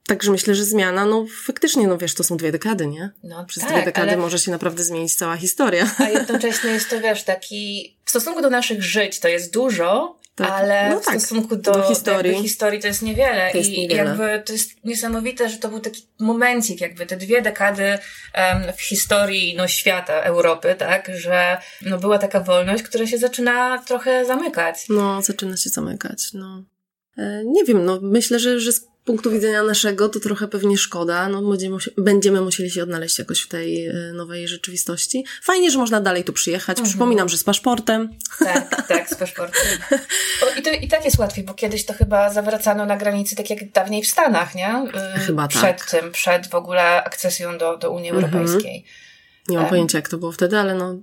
Także 0.06 0.30
myślę, 0.30 0.54
że 0.54 0.64
zmiana, 0.64 1.06
no 1.06 1.26
faktycznie, 1.44 1.86
no 1.86 1.98
wiesz, 1.98 2.14
to 2.14 2.24
są 2.24 2.36
dwie 2.36 2.52
dekady, 2.52 2.86
nie? 2.86 3.10
No, 3.22 3.44
Przez 3.44 3.62
tak, 3.62 3.72
dwie 3.72 3.84
dekady 3.84 4.10
ale... 4.10 4.16
może 4.16 4.38
się 4.38 4.50
naprawdę 4.50 4.84
zmienić 4.84 5.14
cała 5.14 5.36
historia. 5.36 5.94
A 5.98 6.08
jednocześnie 6.08 6.70
jest 6.70 6.90
to, 6.90 7.00
wiesz, 7.00 7.22
taki, 7.22 7.96
w 8.04 8.10
stosunku 8.10 8.42
do 8.42 8.50
naszych 8.50 8.82
żyć 8.82 9.20
to 9.20 9.28
jest 9.28 9.52
dużo, 9.52 10.19
tak. 10.34 10.50
ale 10.50 10.90
no 10.90 11.00
w 11.00 11.04
tak. 11.04 11.20
stosunku 11.20 11.56
do, 11.56 11.72
do 11.72 11.88
historii. 11.88 12.32
Do 12.32 12.42
historii 12.42 12.80
to 12.80 12.86
jest 12.86 13.02
niewiele. 13.02 13.50
To 13.52 13.58
jest 13.58 13.70
I 13.70 13.80
niewiele. 13.80 14.04
jakby 14.04 14.42
to 14.46 14.52
jest 14.52 14.84
niesamowite, 14.84 15.48
że 15.48 15.58
to 15.58 15.68
był 15.68 15.80
taki 15.80 16.06
momencik, 16.18 16.80
jakby 16.80 17.06
te 17.06 17.16
dwie 17.16 17.42
dekady 17.42 17.98
um, 18.38 18.72
w 18.76 18.82
historii 18.82 19.54
no, 19.56 19.68
świata, 19.68 20.12
Europy, 20.12 20.74
tak, 20.78 21.10
że 21.14 21.58
no, 21.82 21.98
była 21.98 22.18
taka 22.18 22.40
wolność, 22.40 22.82
która 22.82 23.06
się 23.06 23.18
zaczyna 23.18 23.78
trochę 23.78 24.24
zamykać. 24.24 24.88
No, 24.88 25.22
zaczyna 25.22 25.56
się 25.56 25.70
zamykać, 25.70 26.32
no. 26.32 26.64
E, 27.16 27.42
nie 27.44 27.64
wiem, 27.64 27.84
no 27.84 27.98
myślę, 28.02 28.38
że, 28.38 28.60
że 28.60 28.70
punktu 29.04 29.30
widzenia 29.30 29.62
naszego 29.62 30.08
to 30.08 30.20
trochę 30.20 30.48
pewnie 30.48 30.78
szkoda. 30.78 31.28
No, 31.28 31.42
będziemy, 31.42 31.76
będziemy 31.98 32.40
musieli 32.40 32.70
się 32.70 32.82
odnaleźć 32.82 33.18
jakoś 33.18 33.40
w 33.40 33.48
tej 33.48 33.86
e, 33.86 33.94
nowej 34.14 34.48
rzeczywistości. 34.48 35.24
Fajnie, 35.42 35.70
że 35.70 35.78
można 35.78 36.00
dalej 36.00 36.24
tu 36.24 36.32
przyjechać. 36.32 36.78
Mhm. 36.78 36.88
Przypominam, 36.88 37.28
że 37.28 37.38
z 37.38 37.44
paszportem. 37.44 38.10
Tak, 38.38 38.86
tak, 38.88 39.10
z 39.10 39.14
paszportem. 39.14 39.62
O, 40.42 40.58
i, 40.58 40.62
to, 40.62 40.70
I 40.70 40.88
tak 40.88 41.04
jest 41.04 41.18
łatwiej, 41.18 41.44
bo 41.44 41.54
kiedyś 41.54 41.84
to 41.84 41.92
chyba 41.92 42.30
zawracano 42.30 42.86
na 42.86 42.96
granicy 42.96 43.36
tak 43.36 43.50
jak 43.50 43.72
dawniej 43.72 44.02
w 44.02 44.06
Stanach, 44.06 44.54
nie? 44.54 44.86
Y, 45.16 45.20
chyba 45.20 45.48
przed 45.48 45.62
tak. 45.62 45.86
Przed 45.86 46.00
tym, 46.00 46.12
przed 46.12 46.46
w 46.46 46.54
ogóle 46.54 47.04
akcesją 47.04 47.58
do, 47.58 47.76
do 47.76 47.90
Unii 47.90 48.10
mhm. 48.10 48.34
Europejskiej. 48.34 48.84
Nie 49.48 49.56
mam 49.56 49.64
um. 49.64 49.70
pojęcia, 49.70 49.98
jak 49.98 50.08
to 50.08 50.18
było 50.18 50.32
wtedy, 50.32 50.58
ale 50.58 50.74
no... 50.74 50.96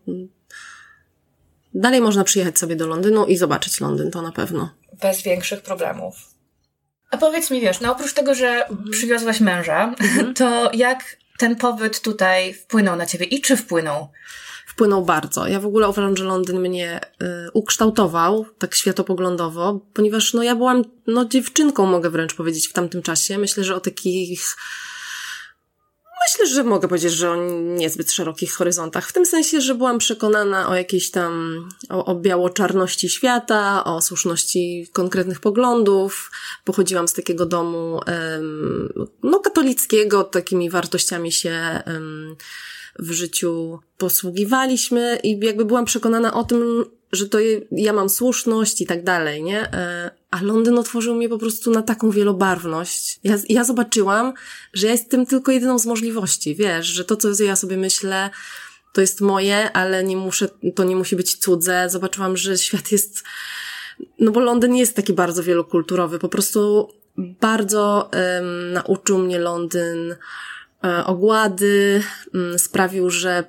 Dalej 1.73 2.01
można 2.01 2.23
przyjechać 2.23 2.59
sobie 2.59 2.75
do 2.75 2.87
Londynu 2.87 3.25
i 3.25 3.37
zobaczyć 3.37 3.81
Londyn, 3.81 4.11
to 4.11 4.21
na 4.21 4.31
pewno. 4.31 4.69
Bez 5.01 5.21
większych 5.21 5.61
problemów. 5.61 6.15
A 7.11 7.17
powiedz 7.17 7.51
mi, 7.51 7.61
wiesz, 7.61 7.79
no 7.81 7.91
oprócz 7.91 8.13
tego, 8.13 8.35
że 8.35 8.67
mhm. 8.67 8.91
przywiozłaś 8.91 9.39
męża, 9.39 9.95
mhm. 9.99 10.33
to 10.33 10.71
jak 10.73 11.17
ten 11.37 11.55
pobyt 11.55 12.01
tutaj 12.01 12.53
wpłynął 12.53 12.95
na 12.95 13.05
ciebie 13.05 13.25
i 13.25 13.41
czy 13.41 13.57
wpłynął? 13.57 14.07
Wpłynął 14.67 15.05
bardzo. 15.05 15.47
Ja 15.47 15.59
w 15.59 15.65
ogóle 15.65 15.89
uważam, 15.89 16.17
że 16.17 16.23
Londyn 16.23 16.59
mnie 16.59 16.99
y, 17.23 17.51
ukształtował 17.53 18.45
tak 18.59 18.75
światopoglądowo, 18.75 19.79
ponieważ 19.93 20.33
no 20.33 20.43
ja 20.43 20.55
byłam 20.55 20.83
no 21.07 21.25
dziewczynką, 21.25 21.85
mogę 21.85 22.09
wręcz 22.09 22.35
powiedzieć, 22.35 22.67
w 22.67 22.73
tamtym 22.73 23.01
czasie. 23.01 23.37
Myślę, 23.37 23.63
że 23.63 23.75
o 23.75 23.79
takich 23.79 24.55
Myślę, 26.25 26.47
że 26.47 26.63
mogę 26.63 26.87
powiedzieć, 26.87 27.13
że 27.13 27.31
o 27.31 27.35
niezbyt 27.59 28.11
szerokich 28.11 28.53
horyzontach. 28.53 29.07
W 29.07 29.13
tym 29.13 29.25
sensie, 29.25 29.61
że 29.61 29.75
byłam 29.75 29.97
przekonana 29.97 30.69
o 30.69 30.75
jakiejś 30.75 31.11
tam, 31.11 31.63
o, 31.89 32.05
o 32.05 32.15
biało-czarności 32.15 33.09
świata, 33.09 33.83
o 33.83 34.01
słuszności 34.01 34.87
konkretnych 34.93 35.39
poglądów. 35.39 36.31
Pochodziłam 36.63 37.07
z 37.07 37.13
takiego 37.13 37.45
domu, 37.45 37.99
no, 39.23 39.39
katolickiego, 39.39 40.23
takimi 40.23 40.69
wartościami 40.69 41.31
się 41.31 41.81
w 42.99 43.11
życiu 43.11 43.79
posługiwaliśmy 43.97 45.19
i 45.23 45.39
jakby 45.39 45.65
byłam 45.65 45.85
przekonana 45.85 46.33
o 46.33 46.43
tym, 46.43 46.85
że 47.11 47.29
to 47.29 47.37
ja 47.71 47.93
mam 47.93 48.09
słuszność 48.09 48.81
i 48.81 48.85
tak 48.85 49.03
dalej, 49.03 49.43
nie? 49.43 49.71
A 50.37 50.43
Londyn 50.43 50.77
otworzył 50.77 51.15
mnie 51.15 51.29
po 51.29 51.37
prostu 51.37 51.71
na 51.71 51.81
taką 51.81 52.11
wielobarwność. 52.11 53.19
Ja, 53.23 53.35
ja 53.49 53.63
zobaczyłam, 53.63 54.33
że 54.73 54.87
ja 54.87 54.93
jestem 54.93 55.25
tylko 55.25 55.51
jedyną 55.51 55.79
z 55.79 55.85
możliwości, 55.85 56.55
wiesz, 56.55 56.87
że 56.87 57.05
to, 57.05 57.15
co 57.15 57.43
ja 57.43 57.55
sobie 57.55 57.77
myślę, 57.77 58.29
to 58.93 59.01
jest 59.01 59.21
moje, 59.21 59.71
ale 59.71 60.03
nie 60.03 60.17
muszę, 60.17 60.49
to 60.75 60.83
nie 60.83 60.95
musi 60.95 61.15
być 61.15 61.35
cudze. 61.35 61.89
Zobaczyłam, 61.89 62.37
że 62.37 62.57
świat 62.57 62.91
jest, 62.91 63.23
no 64.19 64.31
bo 64.31 64.39
Londyn 64.39 64.75
jest 64.75 64.95
taki 64.95 65.13
bardzo 65.13 65.43
wielokulturowy. 65.43 66.19
Po 66.19 66.29
prostu 66.29 66.89
bardzo 67.17 68.09
um, 68.13 68.73
nauczył 68.73 69.17
mnie 69.17 69.39
Londyn 69.39 70.15
e, 70.83 71.05
ogłady, 71.05 72.03
um, 72.33 72.59
sprawił, 72.59 73.09
że 73.09 73.43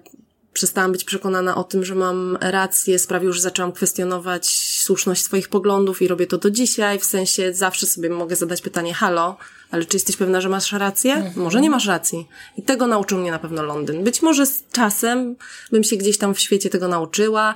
przestałam 0.59 0.93
być 0.93 1.05
przekonana 1.05 1.57
o 1.57 1.65
tym, 1.65 1.85
że 1.85 1.95
mam 1.95 2.39
rację, 2.41 2.99
sprawił, 2.99 3.33
że 3.33 3.41
zaczęłam 3.41 3.73
kwestionować 3.73 4.47
słuszność 4.81 5.25
swoich 5.25 5.49
poglądów 5.49 6.03
i 6.03 6.09
robię 6.09 6.27
to 6.27 6.39
do 6.39 6.51
dzisiaj, 6.51 6.99
w 6.99 7.05
sensie 7.05 7.55
zawsze 7.55 7.87
sobie 7.87 8.11
mogę 8.11 8.37
zadać 8.37 8.63
pytanie, 8.63 8.95
halo, 8.95 9.37
ale 9.71 9.85
czy 9.85 9.97
jesteś 9.97 10.17
pewna, 10.17 10.41
że 10.41 10.49
masz 10.49 10.73
rację? 10.73 11.15
Mhm. 11.15 11.43
Może 11.43 11.61
nie 11.61 11.71
masz 11.71 11.87
racji. 11.87 12.29
I 12.57 12.63
tego 12.63 12.87
nauczył 12.87 13.19
mnie 13.19 13.31
na 13.31 13.39
pewno 13.39 13.63
Londyn. 13.63 14.05
Być 14.05 14.23
może 14.23 14.47
z 14.47 14.65
czasem 14.73 15.37
bym 15.73 15.85
się 15.85 15.97
gdzieś 15.97 16.19
tam 16.19 16.35
w 16.35 16.41
świecie 16.41 16.71
tego 16.71 16.89
nauczyła, 16.89 17.55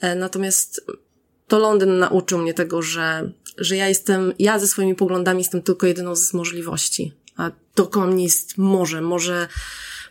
e, 0.00 0.14
natomiast 0.14 0.86
to 1.48 1.58
Londyn 1.58 1.98
nauczył 1.98 2.38
mnie 2.38 2.54
tego, 2.54 2.82
że, 2.82 3.30
że 3.58 3.76
ja 3.76 3.88
jestem, 3.88 4.32
ja 4.38 4.58
ze 4.58 4.66
swoimi 4.66 4.94
poglądami 4.94 5.38
jestem 5.38 5.62
tylko 5.62 5.86
jedyną 5.86 6.16
z 6.16 6.34
możliwości. 6.34 7.12
A 7.36 7.50
dookoła 7.76 8.06
mnie 8.06 8.24
jest 8.24 8.58
morze, 8.58 9.00
może 9.00 9.48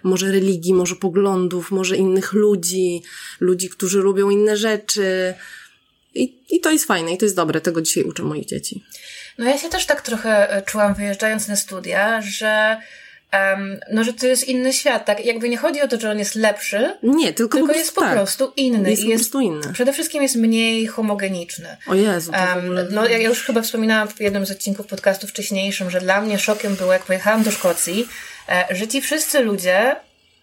może 0.03 0.31
religii, 0.31 0.73
może 0.73 0.95
poglądów, 0.95 1.71
może 1.71 1.97
innych 1.97 2.33
ludzi, 2.33 3.03
ludzi, 3.39 3.69
którzy 3.69 3.99
lubią 3.99 4.29
inne 4.29 4.57
rzeczy. 4.57 5.33
I, 6.15 6.37
I 6.49 6.59
to 6.59 6.71
jest 6.71 6.85
fajne 6.85 7.13
i 7.13 7.17
to 7.17 7.25
jest 7.25 7.35
dobre. 7.35 7.61
Tego 7.61 7.81
dzisiaj 7.81 8.03
uczę 8.03 8.23
moich 8.23 8.45
dzieci. 8.45 8.83
No 9.37 9.45
ja 9.45 9.57
się 9.57 9.69
też 9.69 9.85
tak 9.85 10.01
trochę 10.01 10.51
e, 10.51 10.61
czułam 10.61 10.93
wyjeżdżając 10.93 11.47
na 11.47 11.55
studia, 11.55 12.21
że 12.21 12.77
Um, 13.33 13.79
no, 13.91 14.03
że 14.03 14.13
to 14.13 14.27
jest 14.27 14.47
inny 14.47 14.73
świat, 14.73 15.05
tak? 15.05 15.25
Jakby 15.25 15.49
nie 15.49 15.57
chodzi 15.57 15.81
o 15.81 15.87
to, 15.87 15.99
że 15.99 16.11
on 16.11 16.19
jest 16.19 16.35
lepszy. 16.35 16.97
Nie, 17.03 17.33
tylko, 17.33 17.57
tylko 17.57 17.73
po 17.73 17.79
jest 17.79 17.95
po 17.95 18.01
tak. 18.01 18.13
prostu 18.13 18.53
inny. 18.55 18.89
Jest, 18.89 19.03
jest 19.03 19.31
po 19.31 19.39
prostu 19.39 19.39
inny. 19.39 19.73
Przede 19.73 19.93
wszystkim 19.93 20.23
jest 20.23 20.35
mniej 20.35 20.87
homogeniczny. 20.87 21.77
O 21.87 21.95
Jezu, 21.95 22.31
to 22.31 22.37
um. 22.55 22.87
No, 22.91 23.07
ja 23.07 23.17
już 23.17 23.43
chyba 23.43 23.61
wspominałam 23.61 24.07
w 24.07 24.19
jednym 24.19 24.45
z 24.45 24.51
odcinków 24.51 24.87
podcastu 24.87 25.27
wcześniejszym, 25.27 25.89
że 25.89 26.01
dla 26.01 26.21
mnie 26.21 26.39
szokiem 26.39 26.75
było, 26.75 26.93
jak 26.93 27.03
pojechałam 27.03 27.43
do 27.43 27.51
Szkocji, 27.51 28.07
że 28.69 28.87
ci 28.87 29.01
wszyscy 29.01 29.39
ludzie 29.39 29.95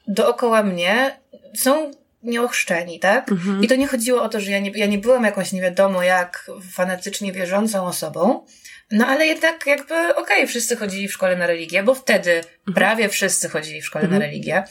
dookoła 0.09 0.62
mnie 0.62 1.21
są 1.55 1.90
nieochrzczeni, 2.23 3.01
tak? 3.01 3.33
Mhm. 3.33 3.64
I 3.64 3.69
to 3.69 3.77
nie 3.77 3.87
chodziło 3.87 4.23
o 4.23 4.29
to, 4.29 4.40
że 4.40 4.51
ja 4.51 4.59
nie, 4.59 4.71
ja 4.71 4.87
nie 4.87 4.99
byłam 4.99 5.25
jakąś 5.25 5.53
nie 5.53 5.61
wiadomo 5.61 6.03
jak 6.03 6.51
fanatycznie 6.73 7.33
wierzącą 7.33 7.87
osobą, 7.87 8.47
no 8.90 9.07
ale 9.07 9.27
jednak 9.27 9.66
jakby, 9.66 9.95
okej, 9.95 10.16
okay, 10.16 10.47
wszyscy 10.47 10.77
chodzili 10.77 11.09
w 11.09 11.12
szkole 11.12 11.37
na 11.37 11.47
religię, 11.47 11.83
bo 11.83 11.95
wtedy 11.95 12.33
mhm. 12.33 12.75
prawie 12.75 13.09
wszyscy 13.09 13.49
chodzili 13.49 13.83
w 13.83 13.87
szkole 13.87 14.05
mhm. 14.05 14.21
na 14.21 14.27
religię. 14.27 14.64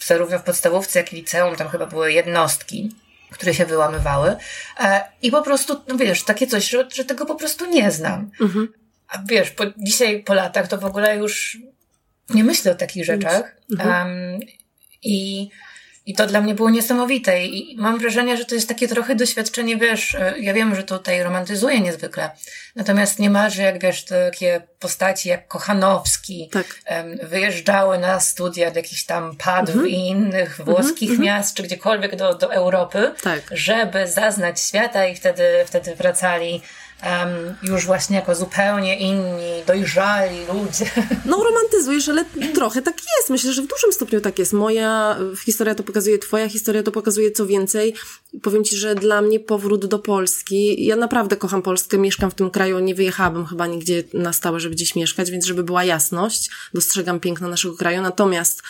Zarówno 0.00 0.38
w 0.38 0.42
podstawówce, 0.42 0.98
jak 0.98 1.12
i 1.12 1.16
liceum, 1.16 1.56
tam 1.56 1.68
chyba 1.68 1.86
były 1.86 2.12
jednostki, 2.12 2.90
które 3.30 3.54
się 3.54 3.66
wyłamywały. 3.66 4.36
E, 4.80 5.04
I 5.22 5.30
po 5.30 5.42
prostu, 5.42 5.80
no 5.88 5.96
wiesz, 5.96 6.22
takie 6.22 6.46
coś, 6.46 6.70
że, 6.70 6.88
że 6.94 7.04
tego 7.04 7.26
po 7.26 7.34
prostu 7.34 7.66
nie 7.66 7.90
znam. 7.90 8.30
Mhm. 8.40 8.72
A 9.08 9.18
wiesz, 9.28 9.50
po, 9.50 9.64
dzisiaj 9.76 10.22
po 10.22 10.34
latach 10.34 10.68
to 10.68 10.78
w 10.78 10.84
ogóle 10.84 11.16
już 11.16 11.58
nie 12.30 12.44
myślę 12.44 12.72
o 12.72 12.74
takich 12.74 13.04
rzeczach. 13.04 13.56
Um, 13.78 14.40
I 15.02 15.48
i 16.06 16.14
to 16.14 16.26
dla 16.26 16.40
mnie 16.40 16.54
było 16.54 16.70
niesamowite 16.70 17.44
i 17.44 17.76
mam 17.76 17.98
wrażenie, 17.98 18.36
że 18.36 18.44
to 18.44 18.54
jest 18.54 18.68
takie 18.68 18.88
trochę 18.88 19.14
doświadczenie, 19.14 19.76
wiesz, 19.76 20.14
e, 20.14 20.34
ja 20.38 20.54
wiem, 20.54 20.74
że 20.74 20.82
tutaj 20.82 21.22
romantyzuję 21.22 21.80
niezwykle, 21.80 22.30
natomiast 22.76 23.18
nie 23.18 23.30
marzy, 23.30 23.62
jak 23.62 23.82
wiesz, 23.82 24.04
takie 24.04 24.62
postaci 24.78 25.28
jak 25.28 25.48
Kochanowski 25.48 26.50
tak. 26.52 26.80
wyjeżdżały 27.22 27.98
na 27.98 28.20
studia 28.20 28.70
do 28.70 28.78
jakichś 28.78 29.04
tam 29.04 29.36
Padów 29.36 29.74
mhm. 29.74 29.88
i 29.88 30.08
innych 30.08 30.60
włoskich 30.64 31.10
mhm. 31.10 31.26
miast, 31.26 31.56
czy 31.56 31.62
gdziekolwiek 31.62 32.16
do, 32.16 32.34
do 32.34 32.54
Europy, 32.54 33.12
tak. 33.22 33.42
żeby 33.50 34.08
zaznać 34.08 34.60
świata 34.60 35.06
i 35.06 35.16
wtedy, 35.16 35.44
wtedy 35.66 35.94
wracali 35.94 36.62
już 37.62 37.86
właśnie 37.86 38.16
jako 38.16 38.34
zupełnie 38.34 38.98
inni, 38.98 39.62
dojrzali 39.66 40.38
ludzie. 40.46 40.90
No 41.24 41.44
romantyzujesz, 41.44 42.08
ale 42.08 42.24
trochę 42.54 42.82
tak 42.82 42.94
jest. 42.94 43.30
Myślę, 43.30 43.52
że 43.52 43.62
w 43.62 43.66
dużym 43.66 43.92
stopniu 43.92 44.20
tak 44.20 44.38
jest. 44.38 44.52
Moja 44.52 45.16
historia 45.44 45.74
to 45.74 45.82
pokazuje, 45.82 46.18
twoja 46.18 46.48
historia 46.48 46.82
to 46.82 46.92
pokazuje 46.92 47.30
co 47.30 47.46
więcej. 47.46 47.94
Powiem 48.42 48.64
ci, 48.64 48.76
że 48.76 48.94
dla 48.94 49.22
mnie 49.22 49.40
powrót 49.40 49.86
do 49.86 49.98
Polski, 49.98 50.84
ja 50.84 50.96
naprawdę 50.96 51.36
kocham 51.36 51.62
Polskę, 51.62 51.98
mieszkam 51.98 52.30
w 52.30 52.34
tym 52.34 52.50
kraju, 52.50 52.78
nie 52.78 52.94
wyjechałabym 52.94 53.46
chyba 53.46 53.66
nigdzie 53.66 54.04
na 54.14 54.32
stałe, 54.32 54.60
żeby 54.60 54.74
gdzieś 54.74 54.94
mieszkać, 54.94 55.30
więc 55.30 55.44
żeby 55.44 55.64
była 55.64 55.84
jasność, 55.84 56.50
dostrzegam 56.74 57.20
piękno 57.20 57.48
naszego 57.48 57.76
kraju. 57.76 58.02
Natomiast 58.02 58.62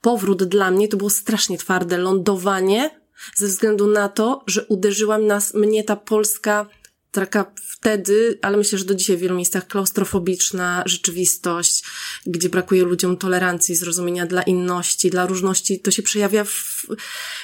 powrót 0.00 0.44
dla 0.44 0.70
mnie 0.70 0.88
to 0.88 0.96
było 0.96 1.10
strasznie 1.10 1.58
twarde 1.58 1.98
lądowanie 1.98 3.00
ze 3.34 3.46
względu 3.46 3.86
na 3.86 4.08
to, 4.08 4.44
że 4.46 4.64
uderzyła 4.64 5.18
nas, 5.18 5.54
mnie 5.54 5.84
ta 5.84 5.96
Polska 5.96 6.66
taka 7.12 7.52
wtedy, 7.80 8.38
ale 8.42 8.56
myślę, 8.56 8.78
że 8.78 8.84
do 8.84 8.94
dzisiaj 8.94 9.16
w 9.16 9.20
wielu 9.20 9.36
miejscach 9.36 9.66
klaustrofobiczna 9.66 10.82
rzeczywistość, 10.86 11.84
gdzie 12.26 12.48
brakuje 12.48 12.82
ludziom 12.82 13.16
tolerancji, 13.16 13.74
zrozumienia 13.74 14.26
dla 14.26 14.42
inności, 14.42 15.10
dla 15.10 15.26
różności, 15.26 15.80
to 15.80 15.90
się 15.90 16.02
przejawia 16.02 16.44
w, 16.44 16.86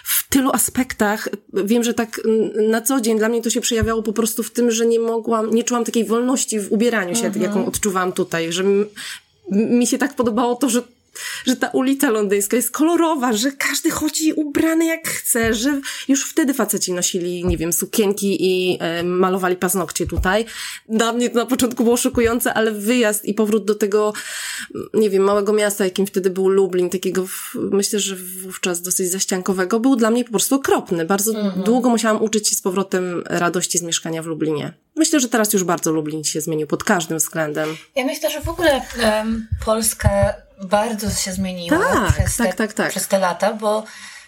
w 0.04 0.28
tylu 0.28 0.50
aspektach. 0.52 1.28
Wiem, 1.52 1.84
że 1.84 1.94
tak 1.94 2.20
na 2.68 2.82
co 2.82 3.00
dzień 3.00 3.18
dla 3.18 3.28
mnie 3.28 3.42
to 3.42 3.50
się 3.50 3.60
przejawiało 3.60 4.02
po 4.02 4.12
prostu 4.12 4.42
w 4.42 4.50
tym, 4.50 4.70
że 4.70 4.86
nie 4.86 5.00
mogłam, 5.00 5.54
nie 5.54 5.64
czułam 5.64 5.84
takiej 5.84 6.04
wolności 6.04 6.60
w 6.60 6.72
ubieraniu 6.72 7.14
się, 7.14 7.26
mhm. 7.26 7.42
jaką 7.42 7.66
odczuwałam 7.66 8.12
tutaj, 8.12 8.52
że 8.52 8.64
mi 9.50 9.86
się 9.86 9.98
tak 9.98 10.16
podobało 10.16 10.54
to, 10.56 10.68
że 10.68 10.82
że 11.46 11.56
ta 11.56 11.68
ulica 11.68 12.10
londyńska 12.10 12.56
jest 12.56 12.70
kolorowa, 12.70 13.32
że 13.32 13.52
każdy 13.52 13.90
chodzi 13.90 14.32
ubrany 14.32 14.86
jak 14.86 15.08
chce, 15.08 15.54
że 15.54 15.80
już 16.08 16.30
wtedy 16.30 16.54
faceci 16.54 16.92
nosili, 16.92 17.44
nie 17.44 17.56
wiem, 17.56 17.72
sukienki 17.72 18.36
i 18.40 18.78
e, 18.80 19.02
malowali 19.02 19.56
paznokcie 19.56 20.06
tutaj. 20.06 20.44
Dla 20.88 21.12
mnie 21.12 21.30
to 21.30 21.36
na 21.36 21.46
początku 21.46 21.84
było 21.84 21.96
szokujące, 21.96 22.54
ale 22.54 22.72
wyjazd 22.72 23.24
i 23.24 23.34
powrót 23.34 23.64
do 23.64 23.74
tego, 23.74 24.12
nie 24.94 25.10
wiem, 25.10 25.22
małego 25.22 25.52
miasta, 25.52 25.84
jakim 25.84 26.06
wtedy 26.06 26.30
był 26.30 26.48
Lublin, 26.48 26.90
takiego, 26.90 27.26
myślę, 27.54 28.00
że 28.00 28.16
wówczas 28.16 28.82
dosyć 28.82 29.10
zaściankowego, 29.10 29.80
był 29.80 29.96
dla 29.96 30.10
mnie 30.10 30.24
po 30.24 30.30
prostu 30.30 30.54
okropny. 30.54 31.04
Bardzo 31.04 31.38
mhm. 31.38 31.62
długo 31.64 31.90
musiałam 31.90 32.22
uczyć 32.22 32.48
się 32.48 32.56
z 32.56 32.62
powrotem 32.62 33.22
radości 33.26 33.78
z 33.78 33.82
mieszkania 33.82 34.22
w 34.22 34.26
Lublinie. 34.26 34.72
Myślę, 34.96 35.20
że 35.20 35.28
teraz 35.28 35.52
już 35.52 35.64
bardzo 35.64 35.92
Lublin 35.92 36.24
się 36.24 36.40
zmienił 36.40 36.66
pod 36.66 36.84
każdym 36.84 37.18
względem. 37.18 37.76
Ja 37.96 38.04
myślę, 38.04 38.30
że 38.30 38.40
w 38.40 38.48
ogóle 38.48 38.80
um, 39.02 39.46
Polska 39.64 40.08
bardzo 40.64 41.10
się 41.10 41.32
zmieniła 41.32 41.78
tak, 41.78 42.12
przez, 42.12 42.36
tak, 42.36 42.46
te, 42.46 42.54
tak, 42.54 42.72
tak. 42.72 42.90
przez 42.90 43.08
te 43.08 43.18
lata, 43.18 43.52
bo 43.52 43.84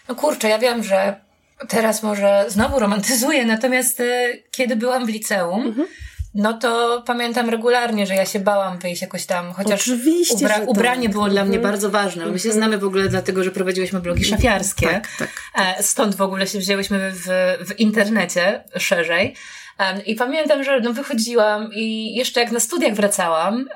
no 0.08 0.14
kurczę, 0.14 0.48
ja 0.48 0.58
wiem, 0.58 0.84
że 0.84 1.20
teraz 1.68 2.02
może 2.02 2.44
znowu 2.48 2.78
romantyzuję, 2.78 3.46
natomiast 3.46 4.00
y, 4.00 4.42
kiedy 4.50 4.76
byłam 4.76 5.06
w 5.06 5.08
liceum, 5.08 5.66
mhm. 5.66 5.88
no 6.34 6.52
to 6.52 7.02
pamiętam 7.06 7.50
regularnie, 7.50 8.06
że 8.06 8.14
ja 8.14 8.26
się 8.26 8.40
bałam 8.40 8.78
wyjść 8.78 9.02
jakoś 9.02 9.26
tam, 9.26 9.52
chociaż 9.52 9.80
Oczywiście, 9.80 10.34
ubra 10.34 10.58
ubranie 10.66 11.08
było 11.08 11.28
dla 11.28 11.44
mnie 11.44 11.56
mhm. 11.56 11.72
bardzo 11.72 11.90
ważne. 11.90 12.26
My 12.26 12.38
się 12.38 12.48
mhm. 12.48 12.54
znamy 12.54 12.78
w 12.78 12.84
ogóle 12.84 13.08
dlatego, 13.08 13.44
że 13.44 13.50
prowadziłyśmy 13.50 14.00
blogi 14.00 14.24
szafiarskie. 14.24 14.86
Tak, 14.86 15.08
tak, 15.18 15.30
tak. 15.54 15.82
Stąd 15.84 16.14
w 16.14 16.22
ogóle 16.22 16.46
się 16.46 16.58
wzięłyśmy 16.58 17.12
w, 17.14 17.26
w 17.66 17.80
internecie 17.80 18.64
szerzej. 18.76 19.34
I 20.06 20.14
pamiętam, 20.14 20.64
że 20.64 20.80
no 20.80 20.92
wychodziłam 20.92 21.70
i 21.74 22.14
jeszcze 22.14 22.40
jak 22.40 22.52
na 22.52 22.60
studiach 22.60 22.94
wracałam 22.94 23.68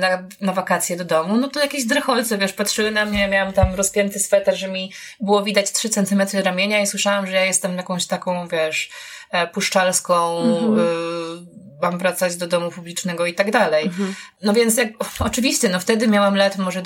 na, 0.00 0.22
na 0.40 0.52
wakacje 0.52 0.96
do 0.96 1.04
domu, 1.04 1.36
no 1.36 1.48
to 1.48 1.60
jakieś 1.60 1.84
drecholce, 1.84 2.38
wiesz, 2.38 2.52
patrzyły 2.52 2.90
na 2.90 3.04
mnie, 3.04 3.28
miałam 3.28 3.52
tam 3.52 3.74
rozpięty 3.74 4.18
sweter, 4.18 4.56
że 4.56 4.68
mi 4.68 4.92
było 5.20 5.42
widać 5.42 5.72
3 5.72 5.88
centymetry 5.88 6.42
ramienia 6.42 6.80
i 6.80 6.86
słyszałam, 6.86 7.26
że 7.26 7.32
ja 7.32 7.44
jestem 7.44 7.76
jakąś 7.76 8.06
taką, 8.06 8.48
wiesz, 8.48 8.90
e, 9.30 9.46
puszczalską, 9.46 10.38
mhm. 10.38 10.78
y 10.78 11.66
mam 11.82 11.98
wracać 11.98 12.36
do 12.36 12.46
domu 12.46 12.70
publicznego 12.70 13.26
i 13.26 13.34
tak 13.34 13.50
dalej. 13.50 13.84
Mhm. 13.84 14.14
No 14.42 14.52
więc 14.52 14.76
jak, 14.76 14.88
oczywiście, 15.18 15.68
no 15.68 15.80
wtedy 15.80 16.08
miałam 16.08 16.36
lat 16.36 16.58
może 16.58 16.82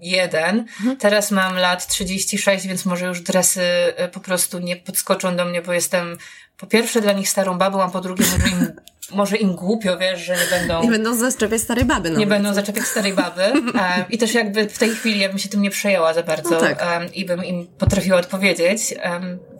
21, 0.00 0.58
mhm. 0.58 0.96
teraz 0.96 1.30
mam 1.30 1.56
lat 1.56 1.86
36, 1.86 2.66
więc 2.66 2.86
może 2.86 3.06
już 3.06 3.20
dresy 3.20 3.62
e, 3.96 4.08
po 4.08 4.20
prostu 4.20 4.58
nie 4.58 4.76
podskoczą 4.76 5.36
do 5.36 5.44
mnie, 5.44 5.62
bo 5.62 5.72
jestem 5.72 6.16
po 6.58 6.66
pierwsze 6.66 7.00
dla 7.00 7.12
nich 7.12 7.28
starą 7.28 7.58
babą, 7.58 7.82
a 7.82 7.88
po 7.88 8.00
drugie 8.00 8.24
może 8.24 8.48
im, 8.48 8.72
może 9.18 9.36
im 9.36 9.54
głupio, 9.54 9.98
wiesz, 9.98 10.20
że 10.20 10.36
nie 10.36 10.46
będą... 10.50 10.82
Nie 10.82 10.90
będą 10.90 11.14
zaczepiać 11.14 11.60
starej 11.60 11.84
baby. 11.84 12.10
No. 12.10 12.18
Nie 12.18 12.26
będą 12.26 12.54
zaczepiać 12.54 12.84
starej 12.84 13.12
baby. 13.12 13.42
Um, 13.42 13.74
I 14.10 14.18
też 14.18 14.34
jakby 14.34 14.68
w 14.68 14.78
tej 14.78 14.90
chwili 14.90 15.20
ja 15.20 15.28
bym 15.28 15.38
się 15.38 15.48
tym 15.48 15.62
nie 15.62 15.70
przejęła 15.70 16.14
za 16.14 16.22
bardzo 16.22 16.50
no 16.50 16.60
tak. 16.60 16.84
i 17.14 17.24
bym 17.24 17.44
im 17.44 17.66
potrafiła 17.66 18.18
odpowiedzieć. 18.18 18.94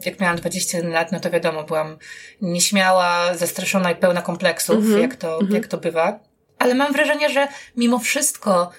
Jak 0.05 0.19
miałam 0.19 0.37
21 0.37 0.91
lat, 0.91 1.11
no 1.11 1.19
to 1.19 1.29
wiadomo, 1.29 1.63
byłam 1.63 1.97
nieśmiała, 2.41 3.37
zastraszona 3.37 3.91
i 3.91 3.95
pełna 3.95 4.21
kompleksów, 4.21 4.85
-hmm. 4.85 4.97
jak, 4.97 5.15
to, 5.15 5.39
-hmm. 5.39 5.53
jak 5.53 5.67
to 5.67 5.77
bywa. 5.77 6.19
Ale 6.59 6.75
mam 6.75 6.93
wrażenie, 6.93 7.29
że 7.29 7.47
mimo 7.75 7.99
wszystko 7.99 8.71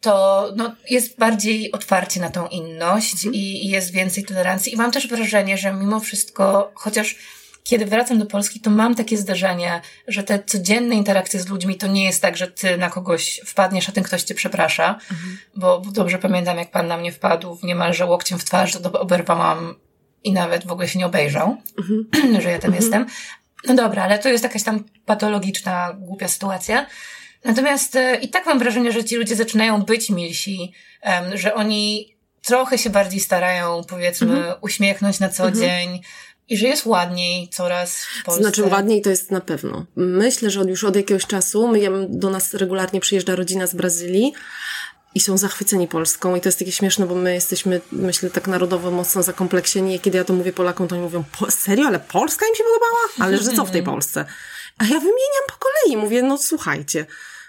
to 0.00 0.52
no, 0.56 0.74
jest 0.90 1.18
bardziej 1.18 1.72
otwarcie 1.72 2.20
na 2.20 2.30
tą 2.30 2.46
inność 2.46 3.14
mhm. 3.14 3.34
i, 3.34 3.38
i 3.38 3.68
jest 3.68 3.92
więcej 3.92 4.24
tolerancji. 4.24 4.74
I 4.74 4.76
mam 4.76 4.90
też 4.90 5.08
wrażenie, 5.08 5.58
że 5.58 5.72
mimo 5.72 6.00
wszystko, 6.00 6.72
chociaż 6.74 7.16
kiedy 7.64 7.86
wracam 7.86 8.18
do 8.18 8.26
Polski, 8.26 8.60
to 8.60 8.70
mam 8.70 8.94
takie 8.94 9.16
zdarzenie, 9.16 9.80
że 10.08 10.22
te 10.22 10.44
codzienne 10.44 10.94
interakcje 10.94 11.40
z 11.40 11.48
ludźmi 11.48 11.76
to 11.76 11.86
nie 11.86 12.04
jest 12.04 12.22
tak, 12.22 12.36
że 12.36 12.46
ty 12.46 12.78
na 12.78 12.90
kogoś 12.90 13.40
wpadniesz, 13.46 13.88
a 13.88 13.92
ten 13.92 14.04
ktoś 14.04 14.22
cię 14.22 14.34
przeprasza, 14.34 14.98
mhm. 15.10 15.38
bo 15.56 15.82
dobrze 15.92 16.18
pamiętam, 16.18 16.58
jak 16.58 16.70
pan 16.70 16.86
na 16.86 16.96
mnie 16.96 17.12
wpadł 17.12 17.58
niemalże 17.62 18.06
łokciem 18.06 18.38
w 18.38 18.44
twarz, 18.44 18.72
to 18.72 19.00
oberwałam 19.00 19.74
i 20.24 20.32
nawet 20.32 20.66
w 20.66 20.72
ogóle 20.72 20.88
się 20.88 20.98
nie 20.98 21.06
obejrzał, 21.06 21.56
mhm. 21.78 22.06
że 22.42 22.50
ja 22.50 22.58
tam 22.58 22.74
mhm. 22.74 22.74
jestem. 22.74 23.06
No 23.68 23.74
dobra, 23.74 24.02
ale 24.04 24.18
to 24.18 24.28
jest 24.28 24.44
jakaś 24.44 24.62
tam 24.62 24.84
patologiczna, 25.06 25.96
głupia 25.98 26.28
sytuacja. 26.28 26.86
Natomiast 27.46 27.96
e, 27.96 28.16
i 28.16 28.28
tak 28.28 28.46
mam 28.46 28.58
wrażenie, 28.58 28.92
że 28.92 29.04
ci 29.04 29.16
ludzie 29.16 29.36
zaczynają 29.36 29.82
być 29.82 30.10
milsi, 30.10 30.72
że 31.34 31.54
oni 31.54 32.16
trochę 32.42 32.78
się 32.78 32.90
bardziej 32.90 33.20
starają, 33.20 33.84
powiedzmy, 33.88 34.36
mhm. 34.36 34.54
uśmiechnąć 34.60 35.20
na 35.20 35.28
co 35.28 35.48
mhm. 35.48 35.64
dzień, 35.64 36.00
i 36.48 36.56
że 36.56 36.66
jest 36.66 36.86
ładniej 36.86 37.48
coraz 37.48 38.04
w 38.04 38.24
Polsce. 38.24 38.42
Znaczy 38.42 38.64
ładniej 38.64 39.02
to 39.02 39.10
jest 39.10 39.30
na 39.30 39.40
pewno. 39.40 39.86
Myślę, 39.96 40.50
że 40.50 40.60
już 40.60 40.84
od 40.84 40.96
jakiegoś 40.96 41.26
czasu, 41.26 41.68
my, 41.68 42.06
do 42.08 42.30
nas 42.30 42.54
regularnie 42.54 43.00
przyjeżdża 43.00 43.36
rodzina 43.36 43.66
z 43.66 43.74
Brazylii 43.74 44.32
i 45.14 45.20
są 45.20 45.38
zachwyceni 45.38 45.88
Polską 45.88 46.36
i 46.36 46.40
to 46.40 46.48
jest 46.48 46.58
takie 46.58 46.72
śmieszne, 46.72 47.06
bo 47.06 47.14
my 47.14 47.34
jesteśmy, 47.34 47.80
myślę, 47.92 48.30
tak 48.30 48.48
narodowo 48.48 48.90
mocno 48.90 49.22
zakompleksieni 49.22 49.94
i 49.94 50.00
kiedy 50.00 50.18
ja 50.18 50.24
to 50.24 50.32
mówię 50.32 50.52
Polakom, 50.52 50.88
to 50.88 50.94
oni 50.94 51.04
mówią, 51.04 51.24
serio, 51.50 51.86
ale 51.86 52.00
Polska 52.00 52.46
im 52.46 52.54
się 52.54 52.64
podobała? 52.64 53.28
Ale 53.28 53.38
że 53.38 53.56
co 53.56 53.64
w 53.64 53.70
tej 53.70 53.82
Polsce? 53.92 54.24
A 54.78 54.84
ja 54.84 55.00
wymieniam 55.00 55.44
po 55.48 55.54
kolei, 55.58 55.96
mówię, 55.96 56.22
no 56.22 56.38
słuchajcie, 56.38 57.06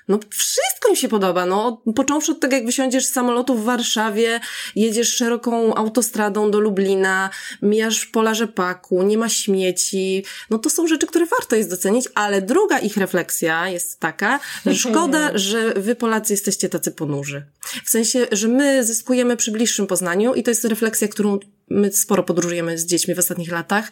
no 0.08 0.20
wszystko 0.30 0.92
mi 0.92 0.98
się 0.98 1.08
podoba, 1.08 1.46
no. 1.46 1.82
Począwszy 1.96 2.32
od 2.32 2.40
tego, 2.40 2.56
jak 2.56 2.66
wysiądziesz 2.66 3.06
z 3.06 3.14
samolotu 3.14 3.56
w 3.56 3.64
Warszawie, 3.64 4.40
jedziesz 4.76 5.16
szeroką 5.16 5.76
autostradą 5.76 6.52
do 6.52 6.60
Lublina, 6.60 7.30
mijasz 7.62 8.06
pola 8.06 8.34
rzepaku, 8.34 9.04
nie 9.04 9.18
ma 9.18 9.30
śmieci, 9.30 10.26
no 10.50 10.60
to 10.60 10.70
są 10.70 10.88
rzeczy, 10.88 11.08
które 11.08 11.26
warto 11.26 11.56
jest 11.56 11.70
docenić, 11.70 12.06
ale 12.16 12.42
druga 12.42 12.80
ich 12.80 12.98
refleksja 12.98 13.70
jest 13.70 14.00
taka, 14.00 14.40
że 14.66 14.76
szkoda, 14.90 15.32
że 15.34 15.74
wy 15.74 15.96
Polacy 15.96 16.34
jesteście 16.34 16.70
tacy 16.70 16.92
ponurzy. 16.92 17.46
W 17.86 17.90
sensie, 17.90 18.28
że 18.32 18.48
my 18.48 18.84
zyskujemy 18.84 19.38
przy 19.38 19.52
bliższym 19.52 19.88
poznaniu 19.88 20.34
i 20.34 20.44
to 20.44 20.52
jest 20.52 20.66
refleksja, 20.66 21.08
którą 21.08 21.40
my 21.70 21.92
sporo 21.92 22.24
podróżujemy 22.24 22.78
z 22.78 22.86
dziećmi 22.86 23.16
w 23.16 23.20
ostatnich 23.20 23.52
latach 23.52 23.92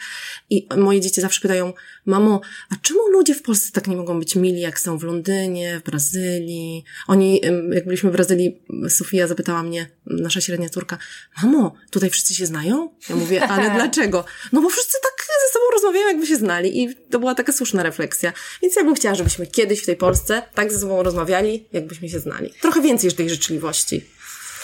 i 0.49 0.67
moje 0.77 1.01
dzieci 1.01 1.21
zawsze 1.21 1.41
pytają, 1.41 1.73
mamo, 2.05 2.41
a 2.69 2.75
czemu 2.81 2.99
ludzie 3.07 3.35
w 3.35 3.41
Polsce 3.41 3.71
tak 3.71 3.87
nie 3.87 3.95
mogą 3.95 4.19
być 4.19 4.35
mili, 4.35 4.61
jak 4.61 4.79
są 4.79 4.97
w 4.97 5.03
Londynie, 5.03 5.79
w 5.79 5.83
Brazylii? 5.89 6.83
Oni, 7.07 7.41
jak 7.71 7.85
byliśmy 7.85 8.09
w 8.09 8.13
Brazylii, 8.13 8.61
Sofia 8.89 9.27
zapytała 9.27 9.63
mnie, 9.63 9.89
nasza 10.05 10.41
średnia 10.41 10.69
córka, 10.69 10.97
mamo, 11.43 11.75
tutaj 11.91 12.09
wszyscy 12.09 12.35
się 12.35 12.45
znają? 12.45 12.89
Ja 13.09 13.15
mówię, 13.15 13.43
ale 13.43 13.71
dlaczego? 13.75 14.25
No 14.51 14.61
bo 14.61 14.69
wszyscy 14.69 14.97
tak 15.03 15.25
ze 15.47 15.53
sobą 15.53 15.65
rozmawiają, 15.73 16.07
jakby 16.07 16.27
się 16.27 16.35
znali 16.35 16.83
i 16.83 16.95
to 16.95 17.19
była 17.19 17.35
taka 17.35 17.53
słuszna 17.53 17.83
refleksja. 17.83 18.33
Więc 18.61 18.75
ja 18.75 18.83
bym 18.83 18.95
chciała, 18.95 19.15
żebyśmy 19.15 19.47
kiedyś 19.47 19.79
w 19.79 19.85
tej 19.85 19.95
Polsce 19.95 20.41
tak 20.53 20.71
ze 20.71 20.79
sobą 20.79 21.03
rozmawiali, 21.03 21.67
jakbyśmy 21.73 22.09
się 22.09 22.19
znali. 22.19 22.53
Trochę 22.61 22.81
więcej 22.81 23.11
tej 23.11 23.29
życzliwości. 23.29 24.14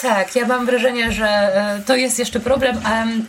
Tak, 0.02 0.36
ja 0.36 0.48
mam 0.48 0.66
wrażenie, 0.66 1.12
że 1.12 1.26
e, 1.26 1.82
to 1.86 1.96
jest 1.96 2.20
jeszcze 2.20 2.40
problem. 2.40 2.82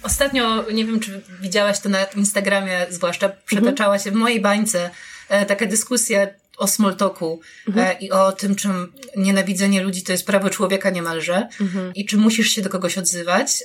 Ostatnio, 0.02 0.64
nie 0.72 0.84
wiem, 0.84 1.00
czy 1.00 1.22
widziałaś 1.40 1.80
to 1.80 1.88
na 1.88 2.04
Instagramie, 2.04 2.86
zwłaszcza 2.90 3.28
przetaczała 3.46 3.98
się 3.98 4.10
w 4.10 4.14
mojej 4.14 4.40
bańce 4.40 4.90
e, 5.28 5.46
taka 5.46 5.66
dyskusja 5.66 6.26
o 6.58 6.66
smoltoku 6.66 7.40
mhm. 7.68 7.86
E, 7.86 7.92
i 8.00 8.10
o 8.10 8.32
tym, 8.32 8.54
czym 8.54 8.92
nienawidzenie 9.16 9.82
ludzi 9.82 10.02
to 10.02 10.12
jest 10.12 10.26
prawo 10.26 10.50
człowieka 10.50 10.90
niemalże 10.90 11.48
mhm. 11.60 11.94
i 11.94 12.06
czy 12.06 12.16
musisz 12.16 12.48
się 12.48 12.62
do 12.62 12.70
kogoś 12.70 12.98
odzywać. 12.98 13.64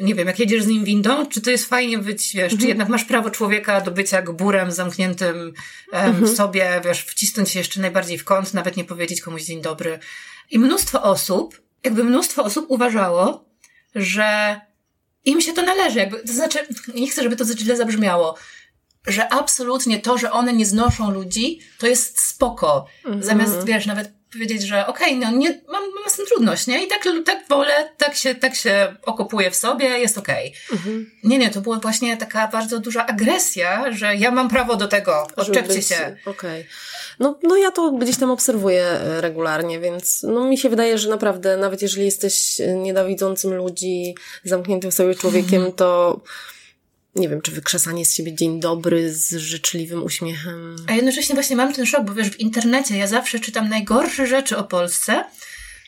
nie 0.00 0.14
wiem, 0.14 0.26
jak 0.26 0.38
jedziesz 0.38 0.62
z 0.62 0.66
nim 0.66 0.84
windą, 0.84 1.26
czy 1.26 1.40
to 1.40 1.50
jest 1.50 1.68
fajnie 1.68 1.98
być, 1.98 2.32
wiesz, 2.34 2.52
mhm. 2.52 2.60
czy 2.60 2.68
jednak 2.68 2.88
masz 2.88 3.04
prawo 3.04 3.30
człowieka 3.30 3.80
do 3.80 3.90
bycia 3.90 4.22
gburem 4.22 4.72
zamkniętym 4.72 5.52
mhm. 5.92 6.26
w 6.26 6.36
sobie, 6.36 6.80
wiesz, 6.84 7.02
wcisnąć 7.02 7.50
się 7.50 7.58
jeszcze 7.58 7.80
najbardziej 7.80 8.18
w 8.18 8.24
kąt, 8.24 8.54
nawet 8.54 8.76
nie 8.76 8.84
powiedzieć 8.84 9.20
komuś 9.20 9.42
dzień 9.42 9.62
dobry. 9.62 9.98
I 10.50 10.58
mnóstwo 10.58 11.02
osób 11.02 11.67
jakby 11.84 12.04
mnóstwo 12.04 12.44
osób 12.44 12.66
uważało, 12.68 13.44
że 13.94 14.60
im 15.24 15.40
się 15.40 15.52
to 15.52 15.62
należy. 15.62 15.98
Jakby, 15.98 16.18
to 16.18 16.32
znaczy, 16.32 16.58
nie 16.94 17.08
chcę, 17.08 17.22
żeby 17.22 17.36
to 17.36 17.44
źle 17.44 17.76
zabrzmiało, 17.76 18.34
że 19.06 19.32
absolutnie 19.32 19.98
to, 19.98 20.18
że 20.18 20.32
one 20.32 20.52
nie 20.52 20.66
znoszą 20.66 21.10
ludzi, 21.10 21.60
to 21.78 21.86
jest 21.86 22.20
spoko. 22.20 22.86
Mhm. 23.04 23.22
Zamiast, 23.22 23.64
wiesz, 23.64 23.86
nawet 23.86 24.17
powiedzieć, 24.32 24.62
że 24.62 24.86
okej, 24.86 25.18
okay, 25.18 25.30
no 25.30 25.38
nie, 25.38 25.60
mam, 25.68 25.82
mam 25.94 26.10
z 26.10 26.16
tym 26.16 26.26
trudność, 26.26 26.66
nie? 26.66 26.84
I 26.84 26.88
tak, 26.88 27.04
tak 27.26 27.48
wolę, 27.48 27.88
tak 27.96 28.14
się, 28.14 28.34
tak 28.34 28.54
się 28.54 28.94
okopuję 29.02 29.50
w 29.50 29.56
sobie, 29.56 29.86
jest 29.86 30.18
okej. 30.18 30.52
Okay. 30.66 30.78
Mhm. 30.78 31.10
Nie, 31.24 31.38
nie, 31.38 31.50
to 31.50 31.60
była 31.60 31.78
właśnie 31.78 32.16
taka 32.16 32.48
bardzo 32.48 32.78
duża 32.78 33.06
agresja, 33.06 33.92
że 33.92 34.16
ja 34.16 34.30
mam 34.30 34.48
prawo 34.48 34.76
do 34.76 34.88
tego, 34.88 35.26
odczepcie 35.36 35.82
się. 35.82 36.16
Okej. 36.26 36.60
Okay. 36.60 36.64
No, 37.18 37.38
no 37.42 37.56
ja 37.56 37.70
to 37.70 37.92
gdzieś 37.92 38.16
tam 38.16 38.30
obserwuję 38.30 38.84
e, 38.84 39.20
regularnie, 39.20 39.80
więc 39.80 40.22
no 40.22 40.44
mi 40.44 40.58
się 40.58 40.68
wydaje, 40.68 40.98
że 40.98 41.10
naprawdę, 41.10 41.56
nawet 41.56 41.82
jeżeli 41.82 42.04
jesteś 42.04 42.60
nienawidzącym 42.76 43.54
ludzi, 43.54 44.14
zamkniętym 44.44 44.92
sobie 44.92 45.14
człowiekiem, 45.14 45.72
to 45.72 46.20
nie 47.18 47.28
wiem, 47.28 47.42
czy 47.42 47.50
wykrzesanie 47.50 48.06
z 48.06 48.14
siebie 48.14 48.34
dzień 48.34 48.60
dobry 48.60 49.14
z 49.14 49.36
życzliwym 49.36 50.02
uśmiechem. 50.02 50.76
A 50.86 50.92
jednocześnie 50.92 51.34
właśnie 51.34 51.56
mam 51.56 51.72
ten 51.72 51.86
szok, 51.86 52.04
bo 52.04 52.14
wiesz, 52.14 52.30
w 52.30 52.40
internecie 52.40 52.96
ja 52.96 53.06
zawsze 53.06 53.40
czytam 53.40 53.68
najgorsze 53.68 54.26
rzeczy 54.26 54.56
o 54.56 54.64
Polsce, 54.64 55.24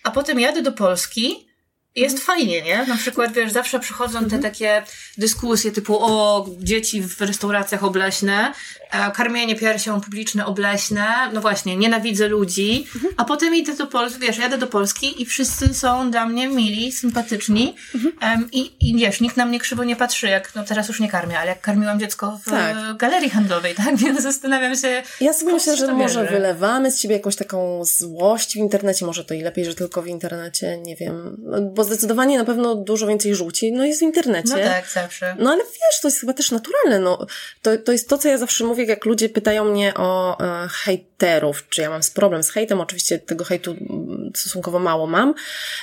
a 0.03 0.11
potem 0.11 0.41
jadę 0.41 0.63
do 0.63 0.73
Polski 0.73 1.50
jest 1.97 2.19
fajnie, 2.19 2.63
nie? 2.63 2.85
Na 2.87 2.97
przykład, 2.97 3.33
wiesz, 3.33 3.53
zawsze 3.53 3.81
przychodzą 3.81 4.25
te 4.29 4.39
takie 4.39 4.83
dyskusje 5.19 5.73
typu 5.73 5.99
o 6.01 6.47
dzieci 6.59 7.03
w 7.03 7.21
restauracjach 7.21 7.85
obleśne, 7.85 8.53
e, 8.91 9.11
karmienie 9.11 9.57
piersią 9.57 10.01
publiczne 10.01 10.47
obleśne, 10.47 11.07
no 11.33 11.41
właśnie, 11.41 11.77
nienawidzę 11.77 12.29
ludzi, 12.29 12.87
a 13.17 13.25
potem 13.25 13.55
idę 13.55 13.75
do 13.77 13.87
Polski, 13.87 14.21
wiesz, 14.21 14.39
jadę 14.39 14.59
do 14.59 14.67
Polski 14.67 15.23
i 15.23 15.27
wszyscy 15.27 15.75
są 15.75 16.11
dla 16.11 16.27
mnie 16.27 16.49
mili, 16.49 16.93
sympatyczni 16.93 17.77
em, 18.21 18.49
i, 18.53 18.89
i 18.91 18.97
wiesz, 18.99 19.21
nikt 19.21 19.37
na 19.37 19.45
mnie 19.47 19.61
krzywo 19.61 19.85
nie 19.85 19.97
patrzy, 19.97 20.27
jak, 20.29 20.55
no 20.55 20.65
teraz 20.65 20.89
już 20.89 21.01
nie 21.01 21.09
karmię, 21.09 21.39
ale 21.39 21.49
jak 21.49 21.61
karmiłam 21.61 22.01
dziecko 22.01 22.41
w 22.47 22.51
Tak. 22.51 22.77
e, 22.77 22.95
galerii 22.99 23.31
handlowej, 23.31 23.75
tak? 23.75 23.97
Więc 24.03 24.23
zastanawiam 24.23 24.77
się, 24.77 25.03
Ja 25.21 25.33
sobie 25.33 25.53
myślę, 25.53 25.77
że 25.77 25.95
może 25.95 26.21
bierze? 26.21 26.33
wylewamy 26.33 26.91
z 26.91 27.01
siebie 27.01 27.15
jakąś 27.17 27.37
taką 27.37 27.85
złość 27.85 28.53
w 28.53 28.57
internecie, 28.57 29.07
może 29.07 29.25
to 29.25 29.35
i 29.35 29.41
lepiej, 29.43 29.65
że 29.65 29.75
tylko 29.75 30.03
w 30.03 30.07
internecie, 30.07 30.79
nie 30.79 30.97
wiem, 30.97 31.37
no, 31.39 31.61
bo 31.81 31.85
zdecydowanie 31.85 32.39
na 32.39 32.45
pewno 32.45 32.75
dużo 32.75 33.07
więcej 33.07 33.35
żółci, 33.35 33.73
no 33.73 33.85
jest 33.85 34.01
w 34.01 34.03
internecie. 34.03 34.57
No 34.57 34.65
tak, 34.65 34.89
zawsze. 34.89 35.37
No 35.39 35.51
ale 35.51 35.65
wiesz, 35.65 36.01
to 36.03 36.09
jest 36.09 36.21
chyba 36.21 36.33
też 36.33 36.51
naturalne, 36.51 36.99
no. 36.99 37.27
To, 37.63 37.77
to 37.79 37.93
jest 37.93 38.09
to, 38.09 38.19
co 38.19 38.29
ja 38.29 38.39
zawsze 38.39 38.65
mówię, 38.65 38.85
jak 38.85 39.05
ludzie 39.05 39.29
pytają 39.29 39.65
mnie 39.65 39.95
o 39.95 40.41
e, 40.41 40.69
hejterów, 40.69 41.69
czy 41.69 41.81
ja 41.81 41.91
mam 41.91 42.01
problem 42.15 42.43
z 42.43 42.51
hejtem, 42.51 42.81
oczywiście 42.81 43.19
tego 43.19 43.45
hejtu 43.45 43.71
mm, 43.71 44.33
stosunkowo 44.37 44.79
mało 44.79 45.07
mam, 45.07 45.35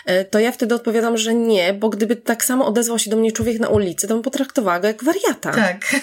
e, 0.06 0.26
to 0.26 0.40
ja 0.40 0.52
wtedy 0.52 0.76
odpowiadam, 0.76 1.18
że 1.18 1.34
nie, 1.34 1.74
bo 1.74 1.90
gdyby 1.90 2.16
tak 2.16 2.46
samo 2.46 2.66
odezwał 2.66 3.00
się 3.00 3.10
do 3.10 3.18
mnie 3.18 3.32
człowiek 3.32 3.60
na 3.60 3.68
ulicy, 3.68 4.08
to 4.08 4.14
bym 4.14 4.24
potraktowała 4.24 4.80
go 4.80 4.88
jak 4.88 5.04
wariata. 5.04 5.52
Tak. 5.52 5.96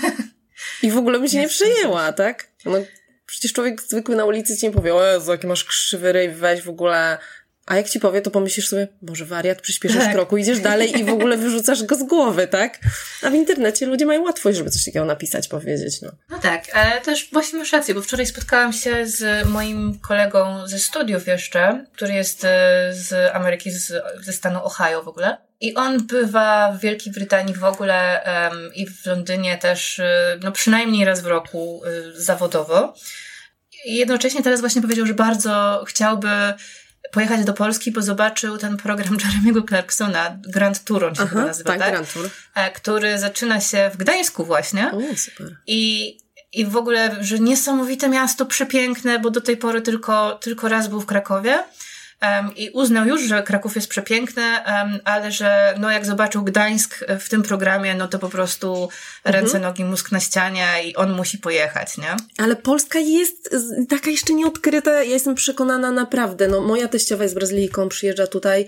I 0.83 0.91
w 0.91 0.97
ogóle 0.97 1.19
bym 1.19 1.29
się 1.29 1.39
nie 1.39 1.49
przejęła, 1.49 2.13
tak? 2.13 2.49
No, 2.65 2.79
przecież 3.27 3.53
człowiek 3.53 3.83
zwykły 3.83 4.17
na 4.17 4.25
ulicy 4.25 4.57
ci 4.57 4.67
nie 4.67 4.73
powie, 4.73 4.95
o 4.95 5.07
Jezu, 5.07 5.31
jaki 5.31 5.47
masz 5.47 5.65
krzywy 5.65 6.13
ryj, 6.13 6.29
weź 6.29 6.63
w 6.63 6.69
ogóle... 6.69 7.19
A 7.67 7.77
jak 7.77 7.89
ci 7.89 8.01
powie, 8.01 8.23
to 8.23 8.31
pomyślisz 8.31 8.69
sobie, 8.69 8.89
może 9.03 9.25
wariat, 9.25 9.61
przyspieszasz 9.61 10.05
Tak. 10.05 10.13
kroku, 10.13 10.37
idziesz 10.37 10.61
dalej 10.61 10.99
i 10.99 11.05
w 11.05 11.09
ogóle 11.09 11.37
wyrzucasz 11.37 11.83
go 11.83 11.97
z 11.97 12.03
głowy, 12.03 12.47
tak? 12.47 12.79
A 13.23 13.31
w 13.31 13.35
internecie 13.35 13.87
ludzie 13.87 14.07
mają 14.07 14.23
łatwość, 14.23 14.59
żeby 14.59 14.71
coś 14.71 14.85
takiego 14.85 15.05
napisać, 15.05 15.49
powiedzieć, 15.49 16.03
no. 16.03 16.11
No 16.31 16.39
tak, 16.39 16.65
ale 16.77 17.01
też 17.01 17.29
właśnie 17.33 17.59
masz 17.59 17.73
rację, 17.73 17.95
bo 17.95 18.03
wczoraj 18.03 18.27
spotkałam 18.27 18.73
się 18.73 19.07
z 19.07 19.49
moim 19.49 19.99
kolegą 19.99 20.67
ze 20.67 20.79
studiów 20.79 21.27
jeszcze, 21.27 21.87
który 21.93 22.13
jest 22.13 22.45
e, 22.45 22.49
z 22.93 23.35
Ameryki, 23.35 23.71
z, 23.71 23.93
ze 24.21 24.33
stanu 24.33 24.65
Ohio 24.65 25.03
w 25.03 25.09
ogóle. 25.09 25.37
I 25.61 25.75
on 25.75 26.07
bywa 26.07 26.73
w 26.73 26.81
Wielkiej 26.81 27.13
Brytanii 27.13 27.55
w 27.55 27.65
ogóle 27.65 28.23
em, 28.23 28.71
i 28.75 28.87
w 28.87 29.07
Londynie 29.07 29.59
też, 29.59 29.99
e, 29.99 30.39
no 30.43 30.53
przynajmniej 30.53 31.05
raz 31.05 31.21
w 31.21 31.27
roku 31.27 31.83
e, 31.85 32.21
zawodowo. 32.21 32.95
I 33.85 33.97
jednocześnie 33.97 34.43
teraz 34.43 34.61
właśnie 34.61 34.83
powiedział, 34.83 35.07
że 35.07 35.15
bardzo 35.15 35.85
chciałby 35.89 36.29
pojechać 37.13 37.45
do 37.45 37.53
Polski, 37.53 37.93
bo 37.93 38.03
zobaczył 38.03 38.59
ten 38.59 38.77
program 38.77 39.17
Jeremy'ego 39.17 39.69
Clarksona, 39.69 40.39
Grand 40.49 40.85
Tour 40.85 41.05
on 41.05 41.15
się 41.15 41.27
chyba 41.27 41.45
nazywa, 41.45 41.71
tak, 41.71 41.79
tak? 41.79 41.91
Grand 41.91 42.13
Tour. 42.13 42.31
E, 42.55 42.71
który 42.71 43.19
zaczyna 43.19 43.61
się 43.61 43.91
w 43.95 43.97
Gdańsku 43.97 44.45
właśnie. 44.45 44.93
O, 44.93 45.17
super. 45.17 45.57
I, 45.67 46.17
I 46.53 46.67
w 46.67 46.77
ogóle, 46.77 47.17
że 47.21 47.39
niesamowite 47.39 48.09
miasto, 48.09 48.47
przepiękne, 48.47 49.19
bo 49.19 49.31
do 49.31 49.41
tej 49.41 49.57
pory 49.57 49.83
tylko, 49.83 50.39
tylko 50.43 50.69
raz 50.69 50.89
był 50.89 51.01
w 51.01 51.07
Krakowie. 51.07 51.65
I 52.57 52.71
uznał 52.71 53.07
już, 53.07 53.23
że 53.23 53.43
Kraków 53.43 53.75
jest 53.75 53.89
przepiękny, 53.89 54.43
ale 55.05 55.33
że 55.33 55.75
no 55.81 55.91
jak 55.91 56.07
zobaczył 56.07 56.43
Gdańsk 56.43 57.05
w 57.21 57.29
tym 57.29 57.43
programie, 57.43 57.95
no 57.95 58.09
to 58.09 58.19
po 58.19 58.29
prostu 58.29 58.89
ręce, 59.25 59.59
nogi, 59.59 59.85
mózg 59.85 60.13
na 60.13 60.21
ścianie 60.21 60.67
i 60.85 60.97
on 60.97 61.13
musi 61.13 61.39
pojechać, 61.39 61.99
nie? 61.99 62.17
Ale 62.39 62.57
Polska 62.57 62.99
jest 62.99 63.57
taka 63.89 64.11
jeszcze 64.11 64.35
nieodkryta, 64.35 64.91
ja 64.93 65.03
jestem 65.03 65.35
przekonana 65.35 65.91
naprawdę, 65.91 66.49
no 66.49 66.61
moja 66.61 66.89
teściowa 66.89 67.23
jest 67.23 67.35
Brazylijką, 67.35 67.89
przyjeżdża 67.89 68.27
tutaj, 68.27 68.67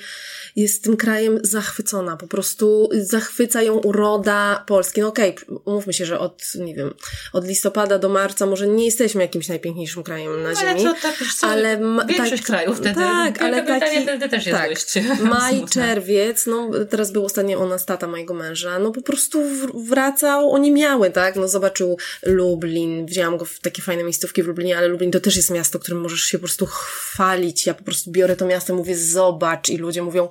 jest 0.56 0.84
tym 0.84 0.96
krajem 0.96 1.38
zachwycona, 1.42 2.16
po 2.16 2.26
prostu 2.26 2.88
zachwyca 2.92 3.62
ją 3.62 3.74
uroda 3.74 4.64
Polski. 4.66 5.00
No 5.00 5.08
okej, 5.08 5.36
umówmy 5.64 5.92
się, 5.92 6.06
że 6.06 6.18
od, 6.18 6.42
nie 6.54 6.74
wiem, 6.74 6.94
od 7.32 7.46
listopada 7.46 7.98
do 7.98 8.08
marca 8.08 8.46
może 8.46 8.66
nie 8.66 8.84
jesteśmy 8.84 9.22
jakimś 9.22 9.48
najpiękniejszym 9.48 10.02
krajem 10.02 10.42
na 10.42 10.48
Ale 10.48 10.56
ziemi. 10.56 10.84
to 10.84 10.94
tak, 11.02 11.14
ale 11.42 11.78
ma- 11.78 12.04
większość 12.04 12.42
krajów 12.42 12.78
wtedy. 12.78 12.94
Tak, 12.94 13.42
ale 13.46 13.62
Brytania 13.62 13.80
taki, 13.80 14.02
wtedy 14.02 14.28
też 14.28 14.46
jest 14.46 14.58
tak, 14.58 14.70
dość 14.70 14.94
Maj, 15.20 15.64
czerwiec, 15.64 16.46
no 16.46 16.70
teraz 16.90 17.12
był 17.12 17.24
ostatnio 17.24 17.64
u 17.64 17.68
nas 17.68 17.86
tata 17.86 18.06
mojego 18.06 18.34
męża, 18.34 18.78
no 18.78 18.92
po 18.92 19.02
prostu 19.02 19.42
wracał, 19.74 20.50
oni 20.50 20.72
miały, 20.72 21.10
tak, 21.10 21.36
no 21.36 21.48
zobaczył 21.48 21.98
Lublin, 22.22 23.06
wzięłam 23.06 23.36
go 23.36 23.44
w 23.44 23.60
takie 23.60 23.82
fajne 23.82 24.02
miejscówki 24.02 24.42
w 24.42 24.46
Lublinie, 24.46 24.78
ale 24.78 24.88
Lublin 24.88 25.10
to 25.10 25.20
też 25.20 25.36
jest 25.36 25.50
miasto, 25.50 25.78
którym 25.78 26.00
możesz 26.00 26.22
się 26.22 26.38
po 26.38 26.42
prostu 26.42 26.66
chwalić, 26.66 27.66
ja 27.66 27.74
po 27.74 27.84
prostu 27.84 28.10
biorę 28.10 28.36
to 28.36 28.46
miasto, 28.46 28.74
mówię 28.74 28.96
zobacz 28.96 29.68
i 29.68 29.76
ludzie 29.76 30.02
mówią, 30.02 30.28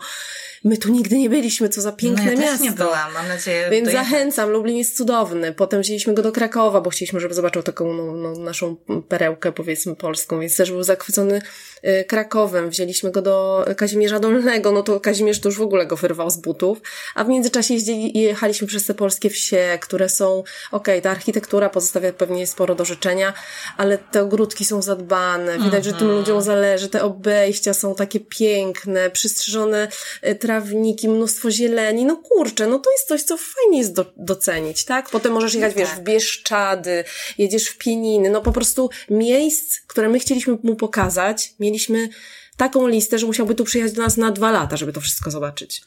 my 0.65 0.77
tu 0.77 0.91
nigdy 0.91 1.17
nie 1.17 1.29
byliśmy, 1.29 1.69
co 1.69 1.81
za 1.81 1.91
piękne 1.91 2.25
no 2.25 2.31
ja 2.31 2.37
miasto. 2.37 2.57
też 2.57 2.61
nie 2.61 2.71
byłam, 2.71 3.13
mam 3.13 3.27
nadzieję. 3.27 3.67
Więc 3.71 3.91
zachęcam, 3.91 4.49
Lublin 4.49 4.77
jest 4.77 4.97
cudowny. 4.97 5.53
Potem 5.53 5.81
wzięliśmy 5.81 6.13
go 6.13 6.21
do 6.21 6.31
Krakowa, 6.31 6.81
bo 6.81 6.89
chcieliśmy, 6.89 7.19
żeby 7.19 7.33
zobaczył 7.33 7.63
taką 7.63 7.93
no, 7.93 8.11
no, 8.11 8.31
naszą 8.31 8.75
perełkę, 9.09 9.51
powiedzmy, 9.51 9.95
polską, 9.95 10.39
więc 10.39 10.57
też 10.57 10.71
był 10.71 10.83
zachwycony 10.83 11.41
y, 11.83 12.05
Krakowem. 12.07 12.69
Wzięliśmy 12.69 13.11
go 13.11 13.21
do 13.21 13.65
Kazimierza 13.77 14.19
Dolnego, 14.19 14.71
no 14.71 14.83
to 14.83 14.99
Kazimierz 14.99 15.39
to 15.39 15.49
już 15.49 15.57
w 15.57 15.61
ogóle 15.61 15.85
go 15.85 15.95
wyrwał 15.95 16.29
z 16.29 16.37
butów. 16.37 16.81
A 17.15 17.23
w 17.23 17.27
międzyczasie 17.27 17.73
jeździli, 17.73 18.19
jechaliśmy 18.19 18.67
przez 18.67 18.85
te 18.85 18.93
polskie 18.93 19.29
wsie, 19.29 19.77
które 19.81 20.09
są, 20.09 20.43
okej, 20.71 21.01
ta 21.01 21.11
architektura 21.11 21.69
pozostawia 21.69 22.13
pewnie 22.13 22.47
sporo 22.47 22.75
do 22.75 22.85
życzenia, 22.85 23.33
ale 23.77 23.97
te 23.97 24.21
ogródki 24.21 24.65
są 24.65 24.81
zadbane, 24.81 25.59
widać, 25.59 25.85
że 25.85 25.93
tym 25.93 26.07
ludziom 26.11 26.41
zależy, 26.41 26.89
te 26.89 27.03
obejścia 27.03 27.73
są 27.73 27.95
takie 27.95 28.19
piękne, 28.19 29.09
przystrzyżone 29.09 29.87
y, 30.27 30.35
trawniki, 30.61 31.09
mnóstwo 31.09 31.51
zieleni, 31.51 32.05
no 32.05 32.17
kurczę, 32.17 32.67
no 32.67 32.79
to 32.79 32.91
jest 32.91 33.07
coś, 33.07 33.23
co 33.23 33.37
fajnie 33.37 33.77
jest 33.77 33.93
do, 33.93 34.13
docenić, 34.17 34.85
tak? 34.85 35.09
Potem 35.09 35.33
możesz 35.33 35.53
jechać, 35.53 35.73
wiesz, 35.73 35.89
w 35.89 35.99
Bieszczady, 35.99 37.03
jedziesz 37.37 37.67
w 37.67 37.77
Pieniny, 37.77 38.29
no 38.29 38.41
po 38.41 38.51
prostu 38.51 38.89
miejsc, 39.09 39.79
które 39.87 40.09
my 40.09 40.19
chcieliśmy 40.19 40.57
mu 40.63 40.75
pokazać, 40.75 41.53
mieliśmy 41.59 42.09
taką 42.57 42.87
listę, 42.87 43.19
że 43.19 43.25
musiałby 43.25 43.55
tu 43.55 43.63
przyjechać 43.63 43.93
do 43.93 44.01
nas 44.01 44.17
na 44.17 44.31
dwa 44.31 44.51
lata, 44.51 44.77
żeby 44.77 44.93
to 44.93 45.01
wszystko 45.01 45.31
zobaczyć. 45.31 45.81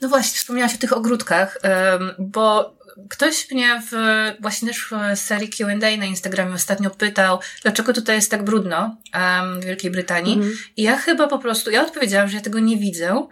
No 0.00 0.08
właśnie, 0.08 0.38
wspomniałaś 0.38 0.74
o 0.74 0.78
tych 0.78 0.92
ogródkach, 0.92 1.60
bo 2.18 2.76
ktoś 3.08 3.50
mnie 3.50 3.82
w, 3.90 3.94
właśnie 4.40 4.68
też 4.68 4.88
w 5.16 5.18
serii 5.18 5.48
Q&A 5.48 5.96
na 5.96 6.04
Instagramie 6.04 6.54
ostatnio 6.54 6.90
pytał, 6.90 7.38
dlaczego 7.62 7.92
tutaj 7.92 8.16
jest 8.16 8.30
tak 8.30 8.44
brudno 8.44 8.96
w 9.60 9.64
Wielkiej 9.64 9.90
Brytanii. 9.90 10.40
I 10.76 10.82
ja 10.82 10.96
chyba 10.96 11.28
po 11.28 11.38
prostu, 11.38 11.70
ja 11.70 11.86
odpowiedziałam, 11.86 12.28
że 12.28 12.36
ja 12.36 12.42
tego 12.42 12.58
nie 12.58 12.76
widzę, 12.76 13.26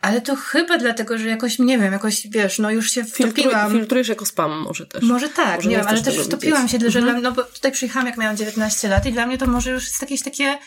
ale 0.00 0.20
to 0.20 0.36
chyba 0.36 0.78
dlatego, 0.78 1.18
że 1.18 1.28
jakoś, 1.28 1.58
nie 1.58 1.78
wiem, 1.78 1.92
jakoś, 1.92 2.26
wiesz, 2.30 2.58
no 2.58 2.70
już 2.70 2.90
się 2.90 3.04
wtopiłam. 3.04 3.72
filtrujesz 3.72 4.08
jako 4.08 4.26
spam 4.26 4.58
może 4.60 4.86
też. 4.86 5.02
Może 5.02 5.28
tak, 5.28 5.56
Może 5.56 5.68
nie 5.68 5.76
wiem, 5.76 5.86
ale 5.88 6.02
też 6.02 6.18
wtopiłam 6.18 6.66
widzieć. 6.66 6.82
się, 6.82 6.90
że 6.90 7.00
dla, 7.02 7.12
no 7.12 7.32
bo 7.32 7.42
tutaj 7.42 7.72
przyjechałam 7.72 8.06
jak 8.06 8.16
miałam 8.16 8.36
19 8.36 8.88
lat 8.88 9.06
i 9.06 9.12
dla 9.12 9.26
mnie 9.26 9.38
to 9.38 9.46
może 9.46 9.70
już 9.70 9.84
jest 9.84 10.02
jakieś 10.02 10.22
takie 10.22 10.58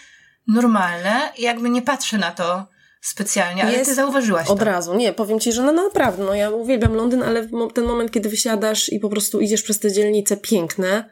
normalne 0.47 1.31
i 1.37 1.41
jakby 1.41 1.69
nie 1.69 1.81
patrzę 1.81 2.17
na 2.17 2.31
to 2.31 2.67
specjalnie, 3.01 3.63
ale 3.63 3.71
Jest 3.73 3.85
ty 3.89 3.95
zauważyłaś 3.95 4.47
Od 4.47 4.59
to. 4.59 4.65
razu. 4.65 4.95
Nie, 4.95 5.13
powiem 5.13 5.39
ci, 5.39 5.51
że 5.51 5.63
no 5.63 5.71
naprawdę, 5.71 6.23
no 6.23 6.33
ja 6.33 6.49
uwielbiam 6.49 6.93
Londyn, 6.93 7.23
ale 7.23 7.47
ten 7.73 7.85
moment, 7.85 8.11
kiedy 8.11 8.29
wysiadasz 8.29 8.89
i 8.89 8.99
po 8.99 9.09
prostu 9.09 9.39
idziesz 9.39 9.61
przez 9.63 9.79
te 9.79 9.91
dzielnice 9.91 10.37
piękne, 10.37 11.09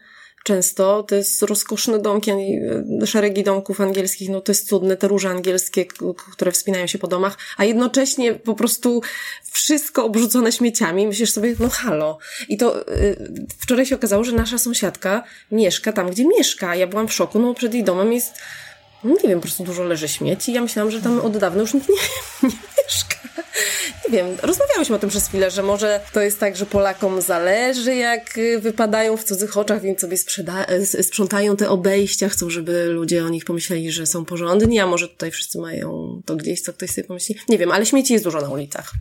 często, 0.48 1.04
to 1.04 1.16
jest 1.16 1.42
rozkoszne 1.42 2.00
domki, 2.00 2.32
szeregi 3.06 3.44
domków 3.44 3.82
angielskich, 3.82 4.30
no 4.30 4.42
to 4.42 4.52
jest 4.52 4.68
cudne, 4.68 4.98
te 4.98 5.08
róże 5.08 5.30
angielskie, 5.30 5.86
które 6.32 6.52
wspinają 6.52 6.88
się 6.88 6.98
po 6.98 7.08
domach, 7.08 7.38
a 7.58 7.66
jednocześnie 7.66 8.34
po 8.34 8.56
prostu 8.56 9.02
wszystko 9.52 10.06
obrzucone 10.06 10.52
śmieciami, 10.52 11.08
myślisz 11.08 11.32
sobie, 11.32 11.56
no 11.60 11.70
halo. 11.70 12.18
I 12.50 12.58
to 12.58 12.90
y, 12.92 13.18
wczoraj 13.60 13.86
się 13.86 13.96
okazało, 13.96 14.24
że 14.24 14.32
nasza 14.32 14.58
sąsiadka 14.58 15.24
mieszka 15.52 15.94
tam, 15.94 16.10
gdzie 16.10 16.26
mieszka. 16.28 16.76
Ja 16.76 16.88
byłam 16.88 17.08
w 17.08 17.14
szoku, 17.14 17.40
no 17.40 17.54
przed 17.54 17.74
jej 17.74 17.84
domem 17.84 18.14
jest 18.14 18.34
nie 19.04 19.30
wiem, 19.30 19.40
po 19.40 19.44
prostu 19.44 19.64
dużo 19.64 19.84
leży 19.84 20.08
śmieci. 20.08 20.54
Ja 20.54 20.62
myślałam, 20.62 20.92
że 20.92 21.02
tam 21.02 21.20
od 21.20 21.38
dawna 21.38 21.62
już 21.62 21.74
nikt 21.74 21.90
nie, 21.90 21.96
nie 22.44 22.56
mieszka. 22.84 23.18
Nie 24.10 24.18
wiem, 24.18 24.28
rozmawiałyśmy 24.42 24.96
o 24.96 25.00
tym 25.00 25.10
przez 25.10 25.28
chwilę, 25.28 25.52
że 25.52 25.64
może 25.64 26.00
to 26.14 26.22
jest 26.22 26.40
tak, 26.40 26.56
że 26.58 26.66
Polakom 26.66 27.22
zależy, 27.22 27.96
jak 27.96 28.38
y, 28.38 28.60
wypadają 28.60 29.18
w 29.18 29.24
cudzych 29.24 29.58
oczach, 29.58 29.82
więc 29.82 30.00
sobie 30.02 30.18
s- 30.68 30.98
sprzątają 31.08 31.56
te 31.58 31.70
obejścia, 31.70 32.30
chcą, 32.30 32.50
żeby 32.50 32.86
ludzie 32.86 33.26
o 33.26 33.30
nich 33.30 33.46
pomyśleli, 33.46 33.92
że 33.92 34.06
są 34.06 34.26
porządni, 34.26 34.80
a 34.80 34.88
może 34.88 35.08
tutaj 35.08 35.32
wszyscy 35.32 35.60
mają 35.60 36.22
to 36.26 36.36
gdzieś, 36.36 36.62
co 36.62 36.74
ktoś 36.74 36.90
sobie 36.90 37.08
pomyśli. 37.08 37.36
Nie 37.50 37.58
wiem, 37.58 37.72
ale 37.72 37.86
śmieci 37.86 38.14
jest 38.14 38.26
dużo 38.26 38.42
na 38.42 38.50
ulicach. 38.50 38.92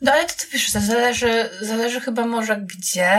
No 0.00 0.12
ale 0.12 0.24
to, 0.24 0.32
to 0.32 0.44
wiesz, 0.52 0.72
to 0.72 0.80
zależy, 0.80 1.48
zależy 1.60 2.00
chyba 2.00 2.26
może 2.26 2.56
gdzie, 2.66 3.18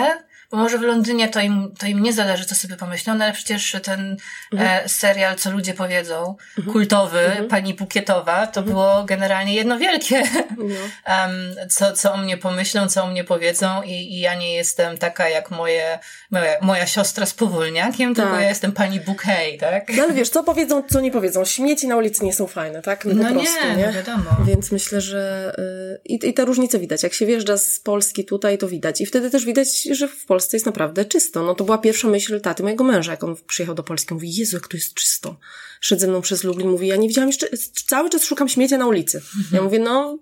bo 0.56 0.62
może 0.64 0.78
w 0.78 0.82
Londynie 0.82 1.30
to 1.30 1.40
im, 1.40 1.72
to 1.80 1.86
im 1.86 2.04
nie 2.04 2.14
zależy, 2.14 2.46
co 2.46 2.56
sobie 2.56 2.76
pomyślą, 2.76 3.16
no 3.16 3.24
ale 3.24 3.34
przecież 3.34 3.76
ten 3.84 4.18
Mhm. 4.54 4.86
e, 4.86 4.90
serial, 4.90 5.36
co 5.36 5.52
ludzie 5.52 5.74
powiedzą, 5.74 6.36
kultowy, 6.72 7.20
pani 7.50 7.74
Bukietowa, 7.74 8.48
to 8.48 8.60
Mhm. 8.60 8.66
było 8.76 9.04
generalnie 9.04 9.54
jedno 9.56 9.78
wielkie, 9.78 10.24
em, 11.06 11.32
co, 11.70 11.94
co 11.94 12.14
o 12.14 12.18
mnie 12.18 12.38
pomyślą, 12.38 12.88
co 12.88 13.04
o 13.04 13.08
mnie 13.08 13.24
powiedzą 13.24 13.82
i, 13.84 13.92
i 13.92 14.20
ja 14.20 14.36
nie 14.36 14.54
jestem 14.56 14.98
taka 14.98 15.30
jak 15.30 15.52
moje, 15.52 16.00
moja, 16.32 16.54
moja 16.62 16.86
siostra 16.88 17.26
z 17.26 17.34
powolniakiem, 17.34 18.16
tylko 18.16 18.32
Tak. 18.32 18.42
ja 18.42 18.50
jestem 18.50 18.72
pani 18.72 19.00
Bouquet, 19.00 19.60
tak? 19.60 19.90
No 19.98 20.04
ale 20.04 20.14
wiesz, 20.14 20.30
co 20.30 20.44
powiedzą, 20.44 20.84
co 20.90 21.02
nie 21.02 21.12
powiedzą. 21.12 21.46
Śmieci 21.46 21.88
na 21.88 21.98
ulicy 21.98 22.26
nie 22.26 22.34
są 22.34 22.48
fajne, 22.48 22.82
tak? 22.82 23.06
No, 23.06 23.14
No 23.14 23.24
po 23.24 23.30
nie, 23.30 23.36
prostu, 23.36 23.68
no 23.68 23.76
nie? 23.76 23.92
wiadomo. 23.92 24.24
Więc 24.46 24.72
myślę, 24.72 25.02
że 25.02 25.52
y, 25.60 26.02
i, 26.06 26.30
i 26.30 26.34
te 26.34 26.46
różnice 26.46 26.80
widać. 26.80 27.04
Jak 27.04 27.14
się 27.14 27.26
wjeżdża 27.26 27.58
z 27.58 27.80
Polski 27.80 28.26
tutaj, 28.26 28.58
to 28.58 28.68
widać. 28.68 29.02
I 29.02 29.06
wtedy 29.06 29.30
też 29.30 29.46
widać, 29.46 29.68
że 29.92 30.08
w 30.08 30.26
Polsce 30.26 30.45
jest 30.54 30.66
naprawdę 30.66 31.06
czysto. 31.06 31.44
No 31.44 31.56
to 31.56 31.64
była 31.64 31.78
pierwsza 31.78 32.08
myśl 32.08 32.42
taty 32.42 32.64
mojego 32.64 32.84
męża, 32.84 33.12
jak 33.12 33.24
on 33.24 33.36
przyjechał 33.48 33.76
do 33.76 33.84
Polski. 33.84 34.14
Mówi, 34.14 34.36
Jezu, 34.36 34.56
jak 34.56 34.68
tu 34.68 34.78
jest 34.78 34.94
czysto. 34.94 35.38
Szedł 35.82 36.02
ze 36.02 36.08
mną 36.08 36.22
przez 36.22 36.44
Lublin, 36.44 36.70
mówi, 36.70 36.88
ja 36.88 36.96
nie 36.96 37.08
widziałam 37.08 37.30
jeszcze, 37.30 37.48
cały 37.88 38.10
czas 38.10 38.24
szukam 38.24 38.50
śmiecia 38.50 38.78
na 38.78 38.88
ulicy. 38.88 39.22
Ja 39.52 39.62
mówię, 39.62 39.80
no, 39.80 40.20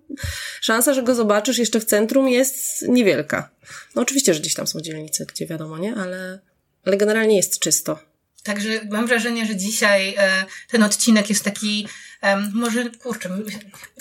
szansa, 0.61 0.93
że 0.93 1.03
go 1.03 1.15
zobaczysz 1.15 1.57
jeszcze 1.57 1.79
w 1.79 1.85
centrum 1.85 2.29
jest 2.29 2.81
niewielka. 2.87 3.49
No 3.95 4.01
oczywiście, 4.01 4.33
że 4.33 4.39
gdzieś 4.39 4.53
tam 4.53 4.67
są 4.67 4.81
dzielnice, 4.81 5.25
gdzie 5.25 5.47
wiadomo, 5.47 5.77
nie? 5.77 5.95
Ale, 5.95 6.39
ale 6.85 6.97
generalnie 6.97 7.37
jest 7.37 7.59
czysto. 7.59 7.99
Także 8.43 8.69
mam 8.91 9.07
wrażenie, 9.07 9.45
że 9.45 9.55
dzisiaj 9.55 10.15
e, 10.17 10.45
ten 10.69 10.83
odcinek 10.83 11.29
jest 11.29 11.43
taki, 11.43 11.87
może, 12.53 12.89
kurczę, 12.89 13.29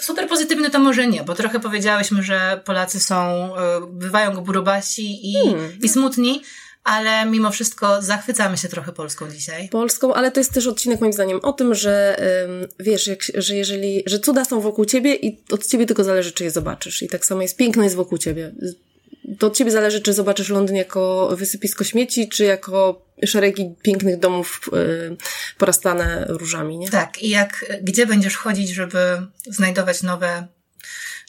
super 0.01 0.29
pozytywny 0.29 0.71
to 0.71 0.79
może 0.79 1.07
nie, 1.07 1.25
bo 1.25 1.35
trochę 1.35 1.61
powiedziałyśmy, 1.61 2.23
że 2.23 2.61
Polacy 2.65 3.01
są, 3.01 3.17
e, 3.57 3.81
bywają 3.87 4.45
grubasi 4.45 5.31
i, 5.31 5.35
Hmm. 5.35 5.79
i 5.83 5.89
smutni, 5.89 6.43
ale 6.85 7.27
mimo 7.27 7.51
wszystko 7.51 8.03
zachwycamy 8.03 8.57
się 8.59 8.69
trochę 8.69 8.93
Polską 8.93 9.31
dzisiaj. 9.31 9.69
Polską, 9.69 10.15
ale 10.15 10.31
to 10.31 10.41
jest 10.41 10.53
też 10.53 10.67
odcinek 10.67 11.01
moim 11.01 11.13
zdaniem 11.13 11.41
o 11.43 11.53
tym, 11.53 11.75
że 11.75 12.17
ym, 12.45 12.69
wiesz, 12.81 13.07
jak, 13.07 13.23
że 13.35 13.57
jeżeli, 13.57 14.03
że 14.07 14.19
cuda 14.19 14.45
są 14.45 14.61
wokół 14.61 14.85
ciebie 14.85 15.15
i 15.15 15.41
od 15.51 15.67
ciebie 15.67 15.87
tylko 15.87 16.05
zależy, 16.05 16.33
czy 16.33 16.45
je 16.45 16.51
zobaczysz. 16.51 17.03
I 17.03 17.09
tak 17.09 17.27
samo 17.27 17.43
jest, 17.43 17.57
piękno 17.57 17.83
jest 17.83 17.97
wokół 17.97 18.19
ciebie. 18.19 18.53
To 19.39 19.47
od 19.47 19.57
ciebie 19.57 19.71
zależy, 19.71 20.01
czy 20.01 20.13
zobaczysz 20.13 20.49
Londyn 20.49 20.77
jako 20.77 21.31
wysypisko 21.37 21.85
śmieci, 21.85 22.29
czy 22.29 22.45
jako 22.45 23.07
szeregi 23.27 23.75
pięknych 23.83 24.19
domów 24.19 24.61
y, 24.73 25.17
porastane 25.59 26.27
różami, 26.29 26.79
nie? 26.79 26.91
Tak, 26.91 27.23
i 27.23 27.29
jak, 27.29 27.65
gdzie 27.83 28.07
będziesz 28.07 28.37
chodzić, 28.37 28.71
żeby 28.71 29.27
znajdować 29.47 30.03
nowe, 30.03 30.47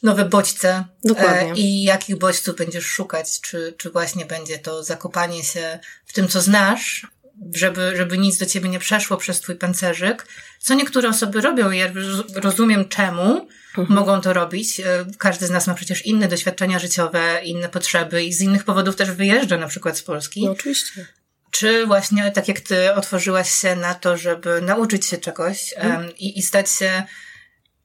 nowe 0.04 0.26
bodźce 0.26 0.86
Dokładnie. 1.04 1.52
e, 1.52 1.56
i 1.56 1.84
jakich 1.84 2.16
bodźców 2.16 2.56
będziesz 2.56 2.86
szukać, 2.86 3.42
czy, 3.42 3.74
czy 3.78 3.90
właśnie 3.90 4.26
będzie 4.26 4.60
to 4.60 4.84
zakopanie 4.84 5.44
się 5.44 5.80
w 6.06 6.14
tym, 6.14 6.28
co 6.28 6.42
znasz, 6.42 7.08
żeby, 7.54 7.94
żeby 7.96 8.18
nic 8.18 8.38
do 8.38 8.46
ciebie 8.46 8.70
nie 8.70 8.80
przeszło 8.80 9.18
przez 9.18 9.40
twój 9.40 9.56
pancerzyk, 9.56 10.26
co 10.60 10.74
niektóre 10.74 11.10
osoby 11.10 11.42
robią 11.42 11.72
i 11.72 11.78
ja 11.78 11.88
roz- 11.88 12.36
rozumiem 12.36 12.90
czemu 12.90 13.48
mogą 13.78 14.22
to 14.22 14.34
robić. 14.34 14.80
E, 14.80 15.06
Każdy 15.18 15.48
z 15.48 15.50
nas 15.50 15.68
ma 15.68 15.74
przecież 15.74 16.06
inne 16.06 16.28
doświadczenia 16.28 16.80
życiowe, 16.80 17.42
inne 17.44 17.70
potrzeby 17.70 18.24
i 18.24 18.34
z 18.34 18.42
innych 18.42 18.64
powodów 18.64 18.96
też 18.96 19.12
wyjeżdża 19.12 19.58
na 19.58 19.68
przykład 19.68 19.98
z 19.98 20.04
Polski. 20.04 20.46
No 20.46 20.52
oczywiście. 20.52 21.08
Czy 21.52 21.86
właśnie 21.86 22.32
tak 22.32 22.48
jak 22.48 22.60
ty 22.60 22.94
otworzyłaś 22.94 23.54
się 23.54 23.76
na 23.76 23.94
to, 23.94 24.18
żeby 24.18 24.62
nauczyć 24.62 25.06
się 25.06 25.18
czegoś 25.18 25.74
em, 25.78 26.16
i, 26.18 26.40
i 26.40 26.42
stać 26.42 26.70
się 26.72 27.04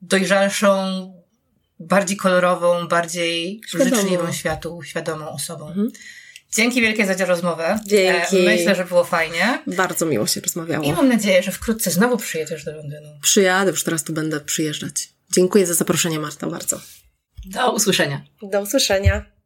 dojrzalszą, 0.02 0.74
bardziej 1.80 2.16
kolorową, 2.16 2.88
bardziej 2.88 3.60
Świadomą. 3.68 3.96
życzliwą 3.96 4.32
światu, 4.32 4.80
świadomą 4.84 5.28
osobą. 5.30 5.74
Dzięki 6.54 6.80
wielkie 6.80 7.06
za 7.06 7.14
tę 7.14 7.24
rozmowę. 7.24 7.78
Dzięki. 7.86 8.38
E, 8.38 8.42
Myślę, 8.44 8.74
że 8.74 8.84
było 8.84 9.04
fajnie. 9.04 9.62
Bardzo 9.66 10.06
miło 10.06 10.26
się 10.26 10.40
I 10.40 10.42
rozmawiało. 10.42 10.92
mam 10.92 11.08
nadzieję, 11.08 11.42
że 11.42 11.52
wkrótce 11.52 11.90
znowu 11.90 12.16
przyjedziesz 12.16 12.64
do 12.64 12.72
Londynu. 12.76 13.08
Przyjadę, 13.22 13.70
już 13.70 13.84
teraz 13.84 14.04
tu 14.04 14.12
będę 14.12 14.40
przyjeżdżać. 14.40 15.08
Dziękuję 15.32 15.66
za 15.66 15.74
zaproszenie, 15.74 16.18
Marta, 16.18 16.46
bardzo. 16.46 16.80
Do 17.46 17.72
usłyszenia. 17.72 18.24
Do 18.42 18.60
usłyszenia. 18.60 19.37